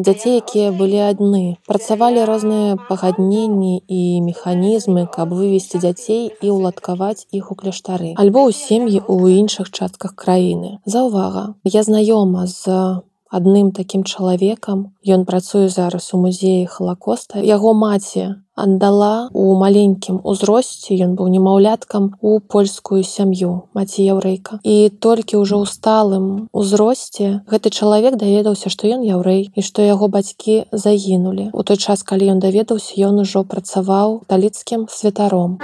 Дзяцей, 0.00 0.40
якія 0.40 0.72
былі 0.72 1.04
адны, 1.12 1.60
працавалі 1.68 2.24
розныя 2.24 2.80
пагадненні 2.88 3.84
і 3.84 4.00
механізмы, 4.24 5.04
каб 5.12 5.36
вывесці 5.36 5.82
дзяцей 5.84 6.32
і 6.32 6.48
ўладкаваць 6.56 7.28
іх 7.32 7.52
у 7.52 7.58
кляштары, 7.58 8.16
альбо 8.16 8.48
ў 8.48 8.52
сем'і 8.56 9.04
ў 9.04 9.44
іншых 9.44 9.68
частках 9.68 10.16
краіны. 10.16 10.80
Заўвага, 10.88 11.54
я 11.68 11.84
знаёма 11.84 12.48
з 12.48 13.04
адным 13.28 13.72
такім 13.76 14.04
чалавекам 14.04 14.96
ён 15.04 15.24
працуе 15.28 15.68
зараз 15.68 16.10
у 16.16 16.20
музеі 16.24 16.64
халакоста 16.66 17.44
яго 17.44 17.74
маці 17.76 18.40
аддала 18.64 19.30
у 19.32 19.54
маленькім 19.62 20.20
узросце 20.32 20.98
ён 21.06 21.14
быў 21.18 21.30
немаўляткам 21.34 22.10
у 22.20 22.38
польскую 22.54 23.00
сям'ю 23.06 23.50
маці 23.78 24.04
яўрэйка 24.04 24.60
і 24.62 24.76
толькі 25.06 25.42
ўжо 25.42 25.62
ў 25.62 25.66
сталым 25.70 26.26
узросце 26.52 27.42
гэты 27.52 27.72
чалавек 27.72 28.18
даведаўся 28.20 28.72
што 28.74 28.90
ён 28.98 29.06
яўрэй 29.06 29.42
і 29.54 29.60
што 29.62 29.86
яго 29.86 30.08
бацькі 30.12 30.64
загінулі. 30.72 31.50
У 31.52 31.62
той 31.62 31.78
час 31.78 32.02
калі 32.02 32.32
ён 32.36 32.42
даведаўся 32.44 32.98
ён 33.08 33.22
ужо 33.24 33.44
працаваў 33.44 34.22
таліцкім 34.28 34.88
святаром 34.90 35.58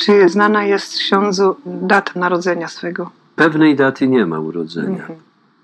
Czy 0.00 0.28
znana 0.28 0.64
jest 0.64 0.98
ksiądzu 0.98 1.56
data 1.66 2.12
narodzenia 2.14 2.68
swego? 2.68 3.10
Pewnej 3.36 3.76
daty 3.76 4.08
nie 4.08 4.26
ma 4.26 4.40
urodzenia. 4.40 5.06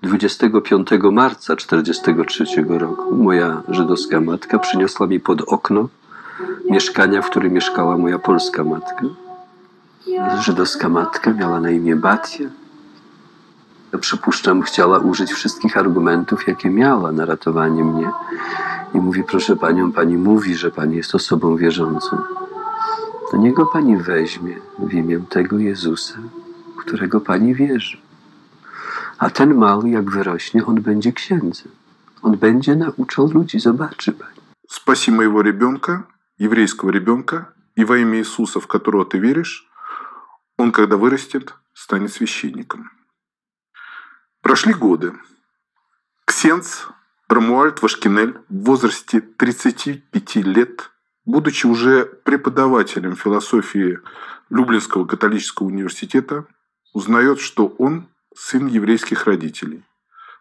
25 0.01 0.89
marca 1.11 1.55
1943 1.55 2.45
roku 2.67 3.15
moja 3.15 3.61
żydowska 3.69 4.21
matka 4.21 4.59
przyniosła 4.59 5.07
mi 5.07 5.19
pod 5.19 5.41
okno 5.41 5.89
mieszkania, 6.69 7.21
w 7.21 7.29
którym 7.29 7.53
mieszkała 7.53 7.97
moja 7.97 8.19
polska 8.19 8.63
matka. 8.63 9.05
Żydowska 10.41 10.89
matka 10.89 11.33
miała 11.33 11.59
na 11.59 11.71
imię 11.71 11.95
Batia. 11.95 12.45
Ja 13.93 13.99
przypuszczam, 13.99 14.61
chciała 14.61 14.99
użyć 14.99 15.31
wszystkich 15.31 15.77
argumentów, 15.77 16.47
jakie 16.47 16.69
miała 16.69 17.11
na 17.11 17.25
ratowanie 17.25 17.83
mnie. 17.83 18.09
I 18.93 18.97
mówi, 18.97 19.23
proszę 19.23 19.55
panią, 19.55 19.91
pani 19.91 20.17
mówi, 20.17 20.55
że 20.55 20.71
pani 20.71 20.95
jest 20.95 21.15
osobą 21.15 21.55
wierzącą 21.55 22.17
To 23.30 23.36
niego 23.36 23.66
pani 23.66 23.96
weźmie 23.96 24.56
w 24.78 24.92
imię 24.92 25.20
tego 25.28 25.58
Jezusa, 25.58 26.18
w 26.76 26.80
którego 26.80 27.20
pani 27.20 27.54
wierzy. 27.54 27.98
A 29.18 29.30
ten 29.30 29.54
mały, 29.54 29.90
jak 29.90 30.10
wyrośnie, 30.10 30.66
on 30.66 30.80
będzie 30.82 31.12
księdzem. 31.12 31.72
On 32.22 32.36
będzie 32.36 32.76
nauczał 32.76 33.30
ludzi, 33.32 33.60
zobaczy 33.60 34.12
pani. 34.12 34.42
Спаси 34.68 35.10
моего 35.10 35.42
ребенка, 35.42 36.06
еврейского 36.38 36.90
ребенка, 36.90 37.52
и 37.76 37.84
во 37.84 37.98
имя 37.98 38.18
Иисуса, 38.18 38.60
в 38.60 38.66
которого 38.66 39.04
ты 39.04 39.18
веришь, 39.18 39.68
он, 40.56 40.72
когда 40.72 40.96
вырастет, 40.96 41.54
станет 41.74 42.12
священником. 42.12 42.90
Прошли 44.40 44.74
годы. 44.74 45.12
Ксенц 46.24 46.86
Рамуальд 47.28 47.82
Вашкинель 47.82 48.38
в 48.48 48.64
возрасте 48.64 49.20
35 49.20 50.36
лет 50.36 50.90
будучи 51.27 51.67
уже 51.67 52.05
преподавателем 52.05 53.15
философии 53.15 53.99
Люблинского 54.49 55.05
католического 55.05 55.67
университета, 55.67 56.45
узнает, 56.93 57.39
что 57.39 57.67
он 57.77 58.07
сын 58.33 58.65
еврейских 58.65 59.25
родителей, 59.25 59.83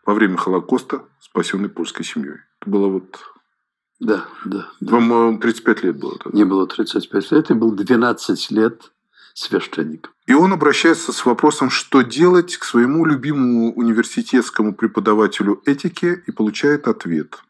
во 0.07 0.14
время 0.14 0.37
Холокоста 0.37 1.02
спасенный 1.21 1.69
польской 1.69 2.05
семьей. 2.05 2.38
Это 2.61 2.71
было 2.71 2.88
вот... 2.88 3.19
Да, 3.99 4.26
да. 4.45 4.69
Вам 4.81 5.40
35 5.40 5.83
лет 5.83 5.99
было 5.99 6.19
тогда? 6.19 6.37
Не 6.37 6.45
было 6.45 6.66
35 6.66 7.33
лет, 7.33 7.50
и 7.50 7.55
был 7.55 7.73
12 7.73 8.50
лет 8.52 8.93
священником. 9.35 10.12
И 10.26 10.35
он 10.35 10.52
обращается 10.52 11.12
с 11.12 11.26
вопросом, 11.26 11.69
что 11.69 12.02
делать 12.02 12.57
к 12.57 12.64
своему 12.64 13.05
любимому 13.05 13.73
университетскому 13.75 14.75
преподавателю 14.75 15.62
этики 15.66 16.23
и 16.26 16.31
получает 16.31 16.87
ответ. 16.87 17.43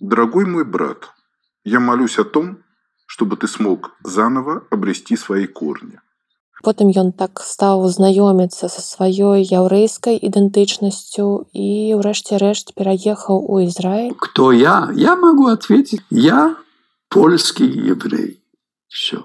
«Дорогой 0.00 0.44
мой 0.44 0.64
брат, 0.64 1.12
я 1.64 1.80
молюсь 1.80 2.18
о 2.18 2.24
том, 2.24 2.58
чтобы 3.06 3.36
ты 3.36 3.48
смог 3.48 3.92
заново 4.02 4.64
обрести 4.70 5.16
свои 5.16 5.46
корни. 5.46 6.00
Потым 6.64 6.88
ён 6.96 7.12
так 7.12 7.44
стаў 7.44 7.84
знаёміцца 7.92 8.72
са 8.72 8.80
сваёй 8.80 9.44
яўрэйскай 9.44 10.16
ідэнтычнасцю 10.16 11.44
і 11.52 11.68
ўрэшце 12.00 12.40
рэшт 12.40 12.72
пераехаў 12.72 13.44
у 13.44 13.60
Ізраиль. 13.60 14.16
Кто 14.16 14.50
я? 14.52 14.88
Я 14.96 15.14
могу 15.16 15.52
ответить. 15.52 16.00
Я 16.10 16.56
польский 17.10 17.68
еврей. 17.68 18.40
Все. 18.88 19.20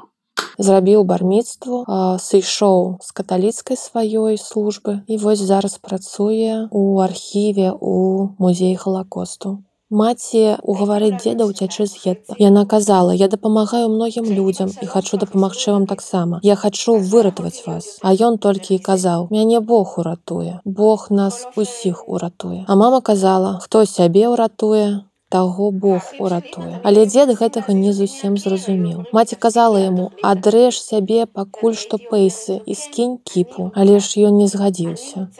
Зрабіў 0.59 1.07
барміцтву, 1.07 1.87
сышоў 2.19 2.99
з 2.99 3.09
каталіцкай 3.15 3.79
сваёй 3.79 4.35
службы 4.35 4.99
і 5.07 5.15
вось 5.23 5.39
зараз 5.39 5.79
працуе 5.79 6.67
у 6.71 6.99
архіве 6.99 7.71
у 7.71 8.35
музеі 8.35 8.75
халакосту. 8.75 9.63
Маці 9.89 10.61
угаварыць 10.69 11.17
дзеда 11.17 11.49
ўцячы 11.49 11.89
з 11.89 11.97
гетта. 11.97 12.35
Яна 12.37 12.61
казала: 12.69 13.09
я 13.09 13.27
дапамагаю 13.27 13.89
многім 13.89 14.29
людзям 14.29 14.69
і 14.69 14.85
хачу 14.85 15.17
дапамагчы 15.17 15.73
вам 15.73 15.87
таксама. 15.89 16.39
Я 16.45 16.55
хачу 16.55 17.01
выратаваць 17.01 17.65
вас. 17.65 17.97
А 18.05 18.13
ён 18.13 18.37
толькі 18.37 18.77
і 18.77 18.79
казаў: 18.85 19.25
мяне 19.33 19.59
Бог 19.59 19.97
уратуе. 19.97 20.61
Бог 20.63 21.07
нас 21.09 21.41
усіх 21.57 22.05
уратуе. 22.05 22.65
А 22.67 22.75
мама 22.75 23.01
казала, 23.01 23.57
хто 23.65 23.83
сябе 23.85 24.29
ўратуе, 24.29 25.09
таго 25.33 25.73
Бог 25.73 26.13
уратуе. 26.21 26.77
Але 26.85 27.09
дзед 27.09 27.33
гэтага 27.33 27.73
не 27.73 27.89
зусім 27.89 28.37
зразумеў. 28.37 29.09
Маці 29.09 29.41
казала 29.41 29.81
яму: 29.81 30.11
адрэж 30.21 30.77
сябе 30.85 31.25
пакуль 31.25 31.73
што 31.73 31.97
пейсы 31.97 32.61
і 32.61 32.77
скінь 32.77 33.17
кіпу, 33.25 33.71
але 33.73 33.97
ж 33.97 34.21
ён 34.21 34.37
не 34.37 34.45
згадзіўся. 34.45 35.33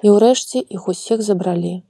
І 0.00 0.08
ўрэшце 0.08 0.64
іх 0.64 0.88
усіх 0.88 1.20
забралі 1.20 1.82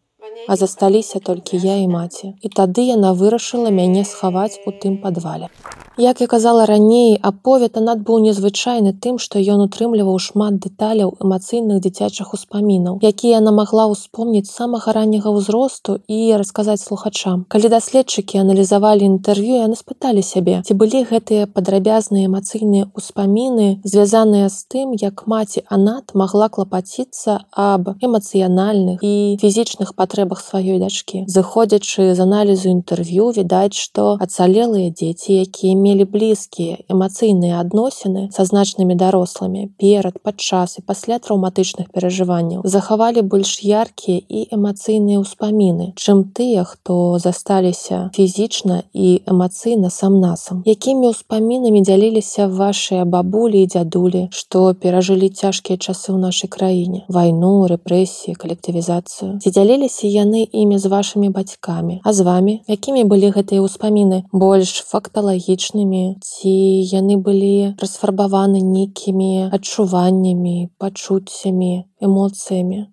а 0.49 0.57
засталіся 0.57 1.19
толькі 1.19 1.57
я 1.57 1.77
і 1.83 1.89
маці. 1.89 2.35
І 2.41 2.49
тады 2.49 2.87
яна 2.89 3.13
вырашыла 3.13 3.71
мяне 3.71 4.05
схаваць 4.05 4.61
у 4.67 4.73
тым 4.73 4.99
падвале. 5.05 5.49
Як 5.97 6.21
я 6.21 6.27
казала 6.27 6.67
раней, 6.67 7.15
аповед 7.23 7.77
анат 7.79 8.01
быў 8.03 8.19
незвычайны 8.19 8.91
тым, 8.99 9.19
што 9.23 9.39
ён 9.39 9.63
утрымліваў 9.71 10.19
шмат 10.19 10.59
дэталяў 10.59 11.15
эмацыйных 11.23 11.79
дзіцячых 11.87 12.35
успамінаў, 12.35 12.99
якія 12.99 13.39
яна 13.39 13.55
магла 13.55 13.87
ўспомніць 13.87 14.51
самага 14.51 14.91
ранняга 14.91 15.31
ўзросту 15.31 16.03
і 16.11 16.35
расказаць 16.35 16.83
слухачам. 16.83 17.47
Калі 17.47 17.71
даследчыкі 17.71 18.43
аналізавалі 18.43 19.07
інтэрв'ю, 19.07 19.63
яны 19.63 19.79
спыталі 19.79 20.27
сябе, 20.27 20.67
ці 20.67 20.75
былі 20.75 21.07
гэтыя 21.07 21.47
падрабязныя 21.47 22.27
эмацыйныя 22.27 22.91
ўспаміны, 22.99 23.79
звязаныя 23.87 24.51
з 24.51 24.67
тым, 24.67 24.99
як 24.99 25.31
маці 25.31 25.63
Анат 25.71 26.11
магла 26.19 26.51
клапаціцца 26.51 27.47
аб 27.55 27.95
эмацыянальных 28.03 28.99
і 28.99 29.39
фізічных 29.39 29.95
патрэбах 29.95 30.43
сваёй 30.43 30.83
дачкі. 30.83 31.23
Зыходзячы 31.31 32.19
з 32.19 32.19
аналізу 32.19 32.75
інтэрв'ю, 32.75 33.31
відаць, 33.31 33.79
што 33.79 34.19
ацалелыя 34.19 34.91
дзеці, 34.91 35.39
якія 35.47 35.84
мелі 35.85 36.05
блізкія 36.15 36.79
эмацыйныя 36.93 37.61
адносіны 37.63 38.23
са 38.37 38.45
значнымі 38.49 38.97
дарослымі 39.01 39.67
перад 39.83 40.19
падчас 40.29 40.79
і 40.81 40.85
пасля 40.91 41.19
траўматычных 41.25 41.91
перажыванняў 41.97 42.65
захавалі 42.75 43.25
больш 43.35 43.59
яркія 43.69 44.21
і 44.29 44.45
эмацыйныя 44.57 45.21
ўспаміны 45.25 45.93
чым 46.01 46.25
тыя 46.39 46.65
хто 46.71 47.19
засталіся 47.25 48.11
фізічна 48.17 48.83
і 48.93 49.09
эмацыйна 49.35 49.93
сам 49.99 50.21
насам 50.25 50.63
якімі 50.69 51.13
ўспамінамі 51.13 51.85
дзяліліся 51.89 52.49
вашыя 52.49 53.05
бабулі 53.17 53.65
і 53.65 53.71
дзядулі 53.75 54.25
што 54.31 54.65
перажылі 54.87 55.29
цяжкія 55.29 55.77
часы 55.77 56.15
ў 56.15 56.19
нашай 56.25 56.49
краіне 56.49 57.05
вайну 57.09 57.55
рэпрэсіі 57.75 58.39
калектывізацыю 58.41 59.39
ці 59.43 59.55
дзяліліся 59.59 60.09
яны 60.09 60.47
імі 60.49 60.79
з 60.79 60.95
вашымі 60.97 61.29
бацькамі 61.35 62.01
а 62.05 62.13
з 62.13 62.21
вами? 62.21 62.61
Якімі 62.69 63.05
былі 63.05 63.31
гэтыя 63.35 63.63
ўспаміны 63.65 64.25
больш 64.33 64.85
факталагічна 64.87 65.74
гераічнымі 65.75 66.17
ці 66.23 66.51
яны 66.95 67.17
былі 67.27 67.75
расфарбаваны 67.83 68.61
нейкімі 68.63 69.51
адчуваннямі 69.51 70.71
пачуццямі 70.79 71.85
эмоцыямі 72.01 72.87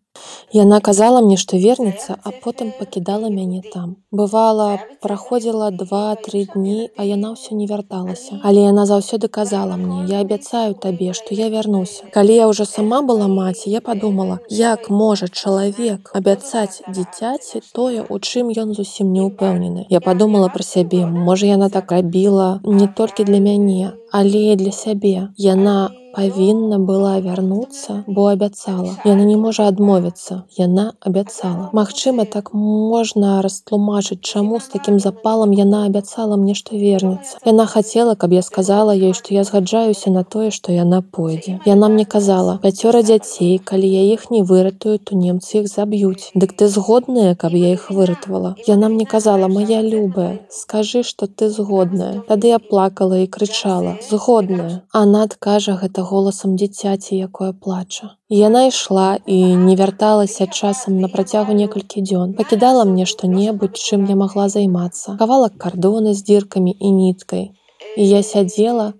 Яна 0.53 0.81
казала 0.83 1.21
мне, 1.21 1.37
што 1.37 1.57
вернецца, 1.57 2.17
а 2.23 2.31
потым 2.43 2.71
пакідала 2.77 3.29
мяне 3.31 3.61
там. 3.73 3.95
Бывала, 4.11 4.79
праходзіла 5.01 5.71
два-тры 5.71 6.43
дні, 6.53 6.89
а 6.97 7.07
яна 7.07 7.31
ўсё 7.35 7.55
не 7.55 7.67
вярталася. 7.71 8.39
Але 8.43 8.67
яна 8.67 8.83
заўсёды 8.85 9.31
казала 9.31 9.79
мне: 9.79 10.03
я 10.11 10.19
абяцаю 10.19 10.75
табе, 10.75 11.13
што 11.13 11.35
я 11.35 11.47
вярнуся. 11.47 12.03
Калі 12.11 12.35
я 12.35 12.49
ўжо 12.51 12.67
сама 12.67 12.99
была 13.01 13.31
маці, 13.31 13.71
я 13.71 13.79
падумала, 13.79 14.39
як 14.49 14.89
можа 14.89 15.31
чалавек 15.31 16.11
абяцаць 16.13 16.83
дзіцяці 16.83 17.63
тое, 17.71 18.03
у 18.03 18.19
чым 18.19 18.51
ён 18.51 18.75
зусім 18.75 19.15
не 19.15 19.23
ўпэўнены. 19.31 19.87
Я 19.87 20.03
падумала 20.03 20.51
пра 20.51 20.67
сябе, 20.67 21.07
можа 21.07 21.47
яна 21.47 21.71
так 21.71 21.91
рабіла 21.91 22.59
не 22.67 22.91
толькі 22.91 23.23
для 23.23 23.39
мяне, 23.39 23.95
але 24.11 24.55
для 24.59 24.75
сябе. 24.75 25.31
Яна 25.37 25.95
павінна 26.15 26.79
была 26.79 27.19
вярнуцца, 27.19 28.03
бо 28.07 28.27
абяцала. 28.31 28.97
Яна 29.05 29.23
не 29.25 29.37
можа 29.37 29.67
адмовіцца. 29.67 30.43
Яна 30.57 30.93
абяцала. 30.99 31.69
Магчыма, 31.73 32.25
так 32.25 32.53
можна 32.53 33.41
растлумачыць, 33.41 34.21
чаму 34.21 34.59
з 34.59 34.71
такім 34.75 34.99
запалам 34.99 35.51
яна 35.51 35.85
абяцала 35.85 36.37
мне, 36.37 36.55
што 36.55 36.75
вернецца. 36.75 37.37
Яна 37.45 37.65
хацела, 37.65 38.15
каб 38.15 38.33
я 38.33 38.41
сказала 38.41 38.95
ёй, 38.95 39.13
што 39.13 39.33
я 39.33 39.43
згаджаюся 39.43 40.11
на 40.11 40.23
тое, 40.23 40.51
што 40.51 40.71
яна 40.71 41.01
пойдзе. 41.01 41.59
Яна 41.65 41.89
мне 41.89 42.05
казала: 42.05 42.59
пяцёра 42.63 43.03
дзяцей, 43.03 43.57
калі 43.57 43.87
я 43.87 44.03
іх 44.13 44.29
не 44.31 44.43
выратую, 44.43 44.99
то 44.99 45.15
немцы 45.15 45.61
іх 45.61 45.71
заб'юць. 45.71 46.31
Дык 46.35 46.53
ты 46.53 46.67
згодная, 46.67 47.35
каб 47.35 47.53
я 47.53 47.73
іх 47.73 47.89
выратавала. 47.89 48.55
Яна 48.67 48.89
мне 48.89 49.05
казала: 49.05 49.47
моя 49.47 49.81
любая, 49.81 50.39
скажы, 50.49 51.03
што 51.03 51.27
ты 51.27 51.49
згодная. 51.49 52.21
Тады 52.27 52.47
я 52.53 52.59
плакала 52.59 53.17
і 53.19 53.27
крычала: 53.27 53.97
згодная. 54.09 54.83
Она 54.91 55.23
адкажа 55.23 55.77
гэта 55.81 56.00
голасам 56.01 56.55
дзіцяці, 56.55 57.15
якое 57.15 57.53
плача. 57.53 58.09
Яна 58.29 58.65
ішла 58.67 59.17
і 59.25 59.55
не 59.55 59.75
вярталася 59.75 60.47
часам 60.47 60.99
на 60.99 61.07
працягу 61.07 61.53
некалькі 61.53 62.01
дзён. 62.01 62.33
Пакідала 62.33 62.85
мне 62.85 63.05
што-небудзь, 63.05 63.79
чым 63.79 64.05
я 64.09 64.15
магла 64.15 64.49
займацца. 64.49 65.17
Кавала 65.19 65.49
кардоны 65.49 66.13
з 66.13 66.23
дзіркамі 66.23 66.75
і 66.79 66.91
ніткай. 66.91 67.51
І 67.97 68.07
я 68.07 68.23
сядзела, 68.23 68.93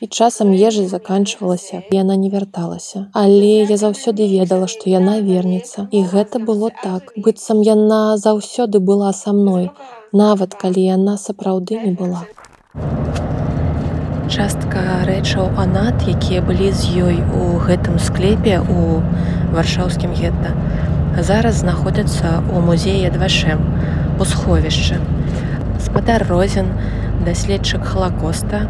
і 0.00 0.06
часам 0.06 0.52
ежы 0.54 0.86
заканчвалася, 0.88 1.82
яна 1.90 2.16
не 2.16 2.30
вярталася. 2.30 3.06
Але 3.12 3.66
я 3.70 3.76
заўсёды 3.76 4.28
ведала, 4.30 4.68
што 4.70 4.90
яна 4.90 5.18
вернецца. 5.20 5.88
І 5.90 6.04
гэта 6.12 6.38
было 6.38 6.70
так. 6.82 7.12
быццам 7.16 7.62
яна 7.62 8.16
заўсёды 8.16 8.78
была 8.78 9.12
са 9.12 9.32
мной, 9.32 9.70
нават 10.12 10.54
калі 10.54 10.86
яна 10.86 11.18
сапраўды 11.18 11.82
не 11.82 11.92
была. 11.92 12.26
Частка 14.28 15.06
рэчаў 15.08 15.56
анат, 15.56 16.02
якія 16.04 16.42
былі 16.44 16.68
з 16.76 17.00
ёй 17.00 17.16
у 17.32 17.56
гэтым 17.64 17.96
склепе 17.96 18.58
у 18.60 19.00
варшаўскім 19.56 20.12
гетта. 20.12 20.52
Зараз 21.16 21.64
знаходзяцца 21.64 22.44
ў 22.44 22.60
музеі 22.60 23.08
двашэм 23.14 23.56
у 24.20 24.26
сховішчы. 24.28 25.00
Спадар 25.80 26.26
Розен, 26.28 26.68
даследчык 27.24 27.88
халакоста, 27.88 28.68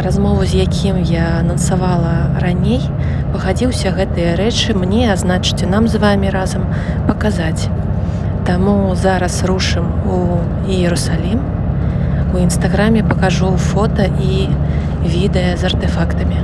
размову 0.00 0.48
з 0.48 0.64
якім 0.64 1.04
я 1.04 1.36
анансавала 1.44 2.32
раней, 2.40 2.80
пагадзіўся 3.36 3.92
гэтыя 3.92 4.40
рэчы 4.40 4.72
мне, 4.72 5.12
а 5.12 5.20
значыце 5.20 5.68
нам 5.68 5.84
з 5.84 6.00
вами 6.00 6.32
разам 6.32 6.64
паказаць. 7.04 7.68
Таму 8.48 8.96
зараз 8.96 9.44
рушым 9.44 9.84
у 10.08 10.40
Іерусалім, 10.64 11.57
У 12.34 12.38
нстаграме 12.38 13.02
пакажу 13.02 13.56
фото 13.56 14.04
і 14.04 14.48
відэа 15.04 15.56
з 15.56 15.64
артефактамі. 15.64 16.36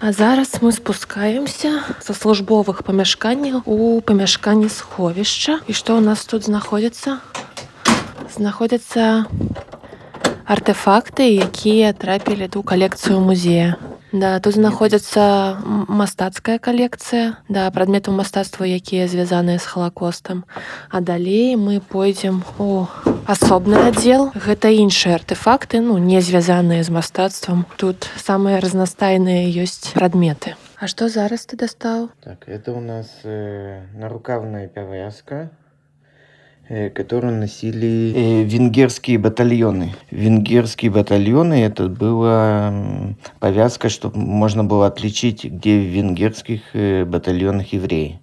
А 0.00 0.12
зараз 0.12 0.62
мы 0.62 0.72
спускаемся 0.72 1.84
са 2.00 2.14
службовых 2.16 2.80
памяшканняў 2.88 3.60
у 3.68 4.00
памяшканні 4.00 4.72
сховішча 4.72 5.60
і 5.68 5.76
што 5.76 5.98
ў 5.98 6.00
нас 6.00 6.24
тут 6.24 6.48
знаходзіцца 6.48 7.20
знаходзяцца 8.32 9.28
артефакты 10.48 11.28
якія 11.44 11.92
трапілі 11.92 12.48
ту 12.48 12.64
калекцыю 12.64 13.20
музея 13.20 13.76
Да, 14.12 14.40
тут 14.42 14.58
знаходзіцца 14.58 15.62
мастацкая 15.86 16.58
калекцыя 16.58 17.38
да 17.48 17.70
прадметаў 17.70 18.18
мастацтва, 18.18 18.66
якія 18.66 19.06
звязаныя 19.06 19.62
з 19.62 19.66
халакостам. 19.70 20.42
А 20.90 21.00
далей 21.00 21.54
мы 21.54 21.78
пойдзем 21.78 22.42
у 22.58 22.90
асобны 23.30 23.78
аддзел. 23.86 24.34
Гэта 24.34 24.74
іншыя 24.74 25.14
артефакты, 25.14 25.78
ну 25.78 25.98
не 25.98 26.18
звязаныя 26.18 26.82
з 26.82 26.90
мастацтвам. 26.90 27.66
Тут 27.78 28.10
самыя 28.18 28.58
разнастайныя 28.58 29.46
ёсць 29.46 29.94
прадметы. 29.94 30.58
А 30.80 30.88
што 30.88 31.06
зараз 31.12 31.46
ты 31.46 31.60
дастаў? 31.60 32.10
Так, 32.24 32.48
это 32.48 32.72
у 32.72 32.80
нас 32.80 33.06
э, 33.22 33.84
нарукавная 33.94 34.66
повязка, 34.66 35.52
э, 35.52 35.59
которую 36.69 37.39
носили 37.39 38.13
э, 38.15 38.43
венгерские 38.43 39.19
батальоны. 39.19 39.93
Венгерские 40.09 40.89
батальоны 40.89 41.63
это 41.63 41.87
была 41.87 42.69
м, 42.69 43.17
повязка, 43.39 43.89
чтобы 43.89 44.17
можно 44.17 44.63
было 44.63 44.87
отличить, 44.87 45.45
где 45.45 45.77
в 45.77 45.85
венгерских 45.85 46.61
э, 46.73 47.05
батальонах 47.05 47.71
евреи. 47.73 48.19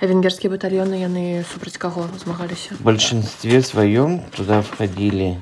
А 0.00 0.06
венгерскія 0.06 0.50
батальёны 0.50 0.94
яны 0.98 1.44
супраць 1.44 1.76
каго 1.76 2.08
змагаліся? 2.24 2.74
В 2.74 2.82
большинстве 2.82 3.62
своем 3.62 4.20
туда 4.34 4.62
входили 4.62 5.38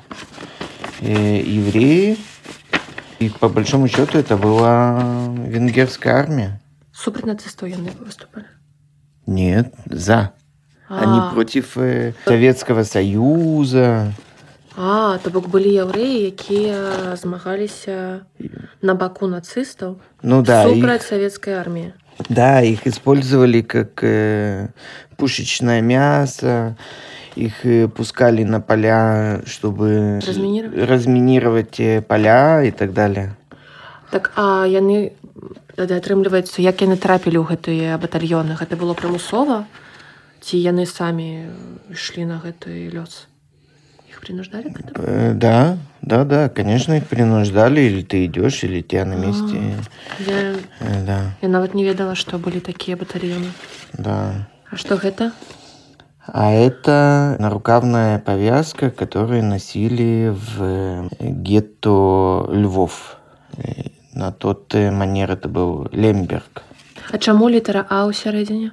э, 1.00 1.40
евреи. 1.40 2.18
И 3.20 3.28
по 3.28 3.48
большому 3.48 3.86
счету 3.88 4.18
это 4.18 4.36
была 4.36 5.32
венгерская 5.46 6.14
армия. 6.14 6.60
Супраць 6.92 7.24
нацыстаў 7.24 7.68
яны 7.70 7.94
выступалі. 8.00 8.44
Нет, 9.26 9.72
за. 9.86 10.32
Они 10.89 11.19
А, 11.19 11.31
против 11.33 11.77
э, 11.77 12.13
Советского 12.25 12.83
Союза. 12.83 14.13
А, 14.77 15.17
то 15.23 15.29
бок 15.31 15.47
былі 15.47 15.71
яўрэі, 15.71 16.29
якія 16.35 17.15
змагаліся 17.15 18.25
на 18.81 18.93
баку 18.93 19.25
нацыстаў 19.27 19.95
Ну 20.21 20.41
да, 20.43 20.63
супраць 20.67 21.01
их, 21.01 21.07
савецкай 21.07 21.53
арміі. 21.55 21.93
да, 22.29 22.61
их 22.61 22.85
использовали 22.87 23.61
как 23.61 24.03
э, 24.03 24.67
пушечное 25.17 25.81
мясо. 25.81 26.75
Их 27.35 27.65
э, 27.65 27.87
пускали 27.87 28.43
на 28.43 28.59
поля, 28.61 29.41
чтобы 29.45 30.21
Разминировать? 30.25 30.89
разминировать 30.89 31.79
э, 31.79 32.01
поля 32.01 32.63
и 32.63 32.71
так 32.71 32.93
далее. 32.93 33.35
Так 34.11 34.31
а 34.35 34.65
яны 34.67 35.13
тады 35.75 35.95
атрымліваецца, 35.97 36.61
як 36.61 36.79
яны 36.81 36.95
трапілі 36.95 37.39
ў 37.41 37.47
гэтыя 37.51 37.97
батальёны, 37.97 38.55
гэта 38.55 38.75
было 38.77 38.93
прымусова 38.93 39.65
ці 40.45 40.61
яны 40.61 40.85
самі 40.85 41.49
ішлі 41.89 42.25
на 42.29 42.37
гэты 42.37 42.93
лёс. 42.93 43.25
Іх 44.05 44.21
прынуждалі 44.21 44.69
к 44.69 44.77
этому? 44.77 45.01
Э, 45.01 45.33
да, 45.33 45.77
да, 46.01 46.23
да, 46.23 46.49
конечно, 46.49 46.93
их 46.93 47.07
принуждали, 47.09 47.81
или 47.81 48.03
ты 48.05 48.25
идешь, 48.25 48.63
или 48.63 48.81
тебя 48.81 49.05
на 49.05 49.15
месте. 49.17 49.57
Я, 50.21 50.53
Э, 50.79 51.05
да, 51.05 51.33
я 51.41 51.49
нават 51.49 51.73
не 51.73 51.83
ведала, 51.83 52.13
што 52.13 52.37
былі 52.37 52.59
такія 52.61 52.95
батальёны. 52.95 53.49
да. 53.97 54.45
А 54.71 54.75
што 54.77 54.95
гэта? 54.97 55.31
А 56.27 56.51
это 56.51 57.35
нарукавная 57.39 58.19
повязка, 58.19 58.89
которую 58.89 59.43
носили 59.43 60.29
в 60.29 61.09
гетто 61.19 62.49
Львов. 62.53 63.17
Э, 63.57 63.89
На 64.13 64.31
тот 64.31 64.73
э, 64.75 64.91
манер 64.91 65.31
это 65.31 65.49
был 65.49 65.89
Лемберг. 65.91 66.63
А 67.11 67.17
чаму 67.17 67.49
літара 67.49 67.85
А 67.89 68.05
ў 68.07 68.13
сярэдзіне? 68.13 68.71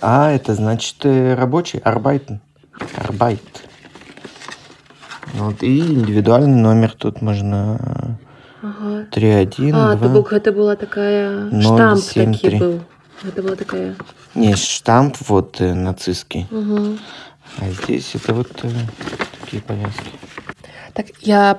А 0.00 0.30
это 0.30 0.54
значит 0.54 0.96
э, 1.04 1.34
рабочий, 1.34 1.78
арбайтен. 1.78 2.40
Арбайт. 2.96 3.40
Вот, 5.34 5.62
и 5.62 5.78
индивидуальный 5.78 6.56
номер 6.60 6.92
тут 6.92 7.22
можно 7.22 7.78
Ага. 8.62 9.06
3-1, 9.10 9.72
А, 9.74 9.92
то 9.96 10.04
2. 10.04 10.08
бок 10.08 10.32
гэта 10.32 10.52
была 10.52 10.76
такая 10.76 11.50
Ноль, 11.50 11.62
штамп 11.62 12.00
семь, 12.02 12.32
такі 12.32 12.48
три. 12.48 12.58
быў. 12.58 12.80
Гэта 13.24 13.42
была 13.42 13.56
такая. 13.56 13.96
Не, 14.34 14.54
штамп 14.56 15.16
вот 15.28 15.60
э, 15.60 15.74
нацистский. 15.74 16.46
Угу. 16.50 16.98
А 17.60 17.70
здесь 17.70 18.14
это 18.14 18.34
вот 18.34 18.50
э, 18.64 18.70
такие 19.40 19.62
повязки. 19.62 20.10
Так 20.92 21.06
я 21.20 21.56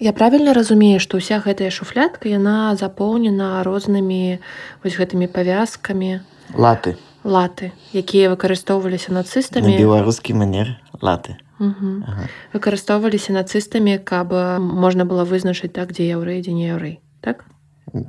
я 0.00 0.12
правільна 0.12 0.52
разумею, 0.52 0.98
што 0.98 1.18
ўся 1.18 1.38
гэтая 1.38 1.70
шуфлятка 1.70 2.28
яна 2.28 2.74
запоўнена 2.74 3.62
рознымі 3.62 4.38
вось 4.82 4.98
гэтымі 4.98 5.26
павязкамі 5.28 6.20
Латы. 6.54 6.96
латы, 7.24 7.72
якія 7.92 8.30
выкарыстоўваліся 8.34 9.12
На 9.12 9.22
нацыстамі. 9.22 9.76
белорусский 9.78 10.34
манер 10.34 10.80
латы. 11.00 11.36
Мгм. 11.58 12.04
Ага. 12.08 12.28
Выкарыстоўваліся 12.54 13.32
нацыстамі, 13.32 13.98
каб 14.02 14.32
э, 14.32 14.58
можна 14.58 15.04
было 15.04 15.24
вызначыць 15.24 15.72
так, 15.72 15.92
дзе 15.92 16.08
яўрэй, 16.08 16.42
дзе 16.42 16.52
не 16.52 16.66
яўрэй. 16.68 16.98
Так? 17.20 17.44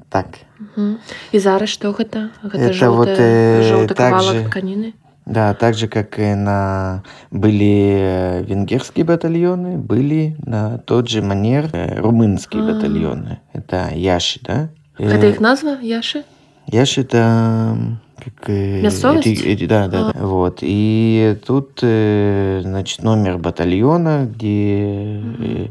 Так. 0.10 0.28
Мгм. 0.60 0.98
І 1.32 1.40
зараз 1.40 1.70
што 1.70 1.92
гэта? 1.92 2.30
Гэта 2.44 2.72
Это 2.74 2.90
вот, 2.90 3.08
э, 3.10 3.62
жоўты 3.64 3.94
кавалак 3.96 4.34
также- 4.34 4.50
тканіны. 4.50 4.94
Да, 5.26 5.54
так 5.54 5.74
же, 5.76 5.88
как 5.88 6.20
и 6.20 6.36
на 6.36 7.04
были 7.32 7.96
э, 7.96 8.44
венгерские 8.44 9.06
батальоны, 9.06 9.78
были 9.78 10.36
на 10.46 10.80
тот 10.80 11.08
же 11.08 11.22
манер 11.22 11.70
э, 11.74 12.00
румынские 12.02 12.62
А. 12.62 12.74
батальоны. 12.74 13.38
Это 13.54 13.94
Яши, 13.96 14.40
да? 14.44 14.70
Э, 15.00 15.08
Гэта 15.08 15.30
іх 15.30 15.40
назва 15.40 15.78
яшы? 15.82 16.24
Яши 16.68 17.02
это 17.02 17.18
м, 17.18 18.00
как... 18.18 18.50
э, 18.50 18.82
Мясцовость? 18.82 19.26
ри- 19.28 19.56
ри- 19.56 19.68
да, 19.68 19.88
да, 19.88 20.10
А. 20.10 20.14
да. 20.14 20.26
Вот. 20.26 20.60
И 20.62 21.38
тут, 21.46 21.80
э, 21.82 22.62
значит, 22.64 23.04
номер 23.04 23.38
батальона, 23.38 24.26
где, 24.26 25.22
э, 25.40 25.68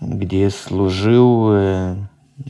где 0.00 0.50
служил 0.50 1.48
э, 1.52 1.94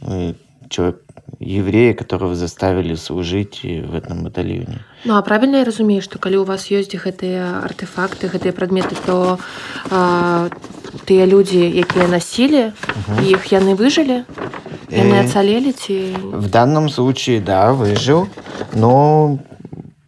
э, 0.02 0.34
человек, 0.68 1.02
еврея, 1.38 1.94
которого 1.94 2.34
заставили 2.34 2.94
служить 2.96 3.60
э, 3.64 3.82
в 3.82 3.94
этом 3.94 4.24
батальоне. 4.24 4.84
Ну 5.04 5.14
а 5.14 5.22
правільна 5.22 5.58
я 5.58 5.64
разумею, 5.64 6.02
што 6.02 6.18
калі 6.18 6.36
у 6.36 6.44
вас 6.44 6.70
ёсць 6.70 6.92
гэтыя 6.94 7.64
артефакты, 7.64 8.28
гэтыя 8.28 8.52
прадметы, 8.52 8.94
то 9.06 9.38
а, 9.90 10.48
тыя 11.06 11.26
людзі, 11.26 11.64
якія 11.64 12.08
насілі 12.08 12.72
іх 13.24 13.52
яны 13.52 13.74
выжылі, 13.74 14.24
яны 14.90 15.14
Э, 15.16 15.24
ацалелі 15.24 15.72
ці 15.72 16.16
В 16.34 16.50
данном 16.50 16.90
случае, 16.90 17.40
да, 17.40 17.72
выжил, 17.72 18.26
но 18.75 19.39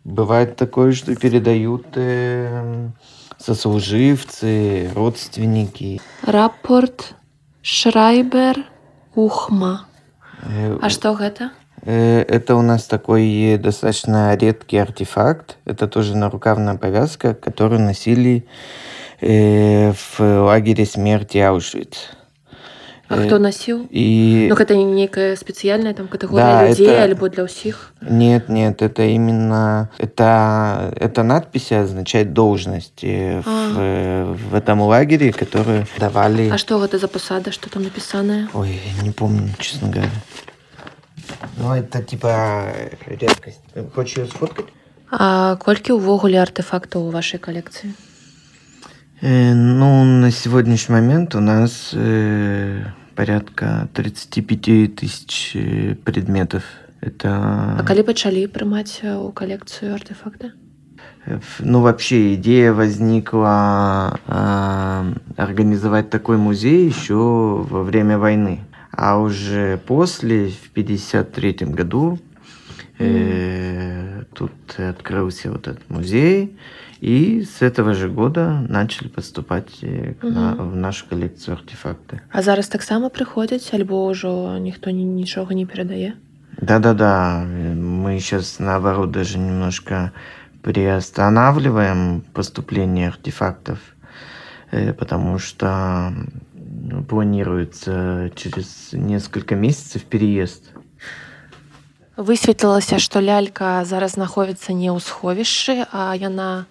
бывает 0.04 0.56
такое, 0.56 0.92
что 0.92 1.16
передают 1.16 1.86
э, 1.96 2.90
сослуживцы, 3.38 4.92
родственники. 4.96 6.02
рапорт 6.24 7.16
Шрайбер 7.62 8.66
Ухма. 9.16 9.86
Э, 10.44 10.78
А 10.82 10.90
што 10.90 11.14
гэта? 11.14 11.52
э, 11.82 12.22
Это 12.28 12.56
у 12.56 12.62
нас 12.62 12.86
такой 12.86 13.54
э, 13.54 13.58
достаточно 13.58 14.36
редкий 14.36 14.78
артефакт. 14.78 15.58
Это 15.66 15.88
тоже 15.88 16.16
нарукавная 16.16 16.76
повязка, 16.78 17.34
которую 17.34 17.82
носили 17.82 18.46
э, 19.22 19.92
в 19.94 20.20
лагере 20.20 20.86
смерти 20.86 21.38
Аушвиц. 21.40 22.10
А 23.09 23.17
Э, 23.17 23.27
хто 23.27 23.39
насіў? 23.39 23.89
И 23.93 24.47
Ну 24.49 24.55
гэта 24.55 24.75
не 24.75 24.85
нейкая 24.85 25.37
спецыяльная 25.37 25.93
там 25.93 26.09
катэгорыя 26.09 26.65
Да, 26.65 26.69
людзей 26.69 26.87
это- 26.89 27.05
альбо 27.05 27.29
для 27.29 27.45
ўсіх. 27.45 27.93
Нет, 28.01 28.49
нет, 28.49 28.81
это 28.81 29.03
именно 29.05 29.91
это 29.99 30.95
эта 30.97 31.23
надпись 31.23 31.73
означает 31.73 32.33
должность 32.33 33.05
э, 33.05 33.43
в, 33.43 33.49
А. 33.49 33.75
э, 33.77 34.33
в 34.51 34.55
этом 34.55 34.81
лагере, 34.81 35.33
которую 35.33 35.87
давали. 35.99 36.49
А 36.49 36.57
што 36.57 36.79
гэта 36.81 36.99
за 36.99 37.09
пасада, 37.09 37.53
што 37.53 37.69
там 37.69 37.83
напісанае? 37.83 38.49
Ой, 38.55 38.81
я 38.97 39.03
не 39.03 39.11
помню, 39.11 39.51
честно 39.59 39.89
говоря. 39.89 40.11
Ну, 41.59 41.75
это 41.75 42.03
типа 42.03 42.29
э, 42.75 42.97
редкость. 43.21 43.61
Хочешь 43.95 44.19
ее 44.19 44.27
сфоткать? 44.27 44.67
А 45.11 45.57
колькі 45.61 45.93
ўвогуле 46.01 46.41
артефактаў 46.41 47.05
у 47.05 47.11
вашай 47.13 47.37
калекцыі? 47.39 47.93
Э, 49.22 49.54
ну, 49.54 50.04
на 50.04 50.32
сегодняшний 50.32 50.96
момент 50.96 51.36
у 51.36 51.40
нас 51.40 51.92
э, 51.94 52.84
порядка 53.16 53.90
35 53.94 54.96
тысяч 54.96 55.56
э, 55.56 55.96
предметов. 55.96 56.64
Это 57.00 57.78
А 57.78 57.84
калі 57.86 58.02
пачалі 58.04 58.48
прымаць 58.48 59.02
э, 59.04 59.14
у 59.16 59.32
калекцыю 59.32 59.94
артефакты? 59.94 60.52
Ф- 61.28 61.62
Ну, 61.64 61.82
вообще, 61.82 62.34
идея 62.36 62.74
возникла 62.74 64.20
а, 64.28 65.06
организовать 65.36 66.10
такой 66.10 66.38
музей 66.38 66.88
еще 66.88 67.16
во 67.70 67.84
время 67.84 68.18
войны. 68.18 68.62
А 68.92 69.20
уже 69.20 69.78
после, 69.86 70.50
в 70.50 70.72
1953 70.72 71.68
году, 71.68 72.20
э, 73.00 74.24
тут 74.34 74.52
открылся 74.80 75.52
вот 75.52 75.68
этот 75.68 75.88
музей. 75.90 76.58
И 77.01 77.43
с 77.43 77.63
этого 77.63 77.95
же 77.95 78.09
года 78.09 78.65
начали 78.69 79.09
поступать 79.09 79.79
э, 79.83 80.15
к 80.21 80.25
на- 80.25 80.55
Мгм. 80.55 80.71
в 80.71 80.77
нашу 80.77 81.07
коллекцию 81.09 81.57
артефакты. 81.57 82.21
А 82.31 82.43
зараз 82.43 82.69
таксама 82.69 83.09
прыходзяць 83.09 83.75
альбо 83.75 84.07
ўжо 84.11 84.59
ніхто 84.59 84.91
ні, 84.91 85.05
нічога 85.05 85.55
не 85.55 85.67
перадае? 85.67 86.13
Да-да-да, 86.63 87.43
э, 87.45 87.75
мы 87.75 88.21
сейчас 88.21 88.61
наоборот 88.61 89.11
даже 89.11 89.39
немножко 89.39 90.13
приостанавливаем 90.63 92.23
поступление 92.33 93.09
артефактов, 93.09 93.79
э, 94.73 94.93
потому 94.93 95.39
что 95.39 95.67
м, 95.67 97.05
планируется 97.09 98.31
через 98.37 98.91
несколько 98.93 99.55
месяцев 99.57 100.03
переезд. 100.05 100.71
Высветлілася, 102.18 102.98
што 102.98 103.22
лялька 103.22 103.86
зараз 103.86 104.18
знаходзіцца 104.18 104.74
не 104.74 104.90
ў 104.90 104.98
сховішчы, 104.98 105.86
а 105.94 106.18
яна 106.18 106.66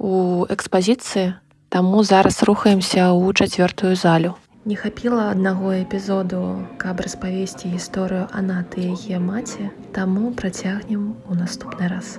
у 0.00 0.48
экспазіцыі. 0.48 1.36
Таму 1.68 2.00
зараз 2.02 2.40
рухаемся 2.48 3.12
ў 3.12 3.36
чацвёртую 3.36 3.92
залю. 4.00 4.40
Не 4.64 4.80
хапіла 4.80 5.28
аднаго 5.28 5.76
эпізоду, 5.84 6.64
каб 6.80 7.04
распавесці 7.04 7.68
гісторыю 7.68 8.32
Анаты 8.32 8.96
яе 8.96 9.20
маці, 9.20 9.68
таму 9.92 10.32
працягнем 10.32 11.20
у 11.28 11.36
наступны 11.36 11.92
раз. 11.92 12.16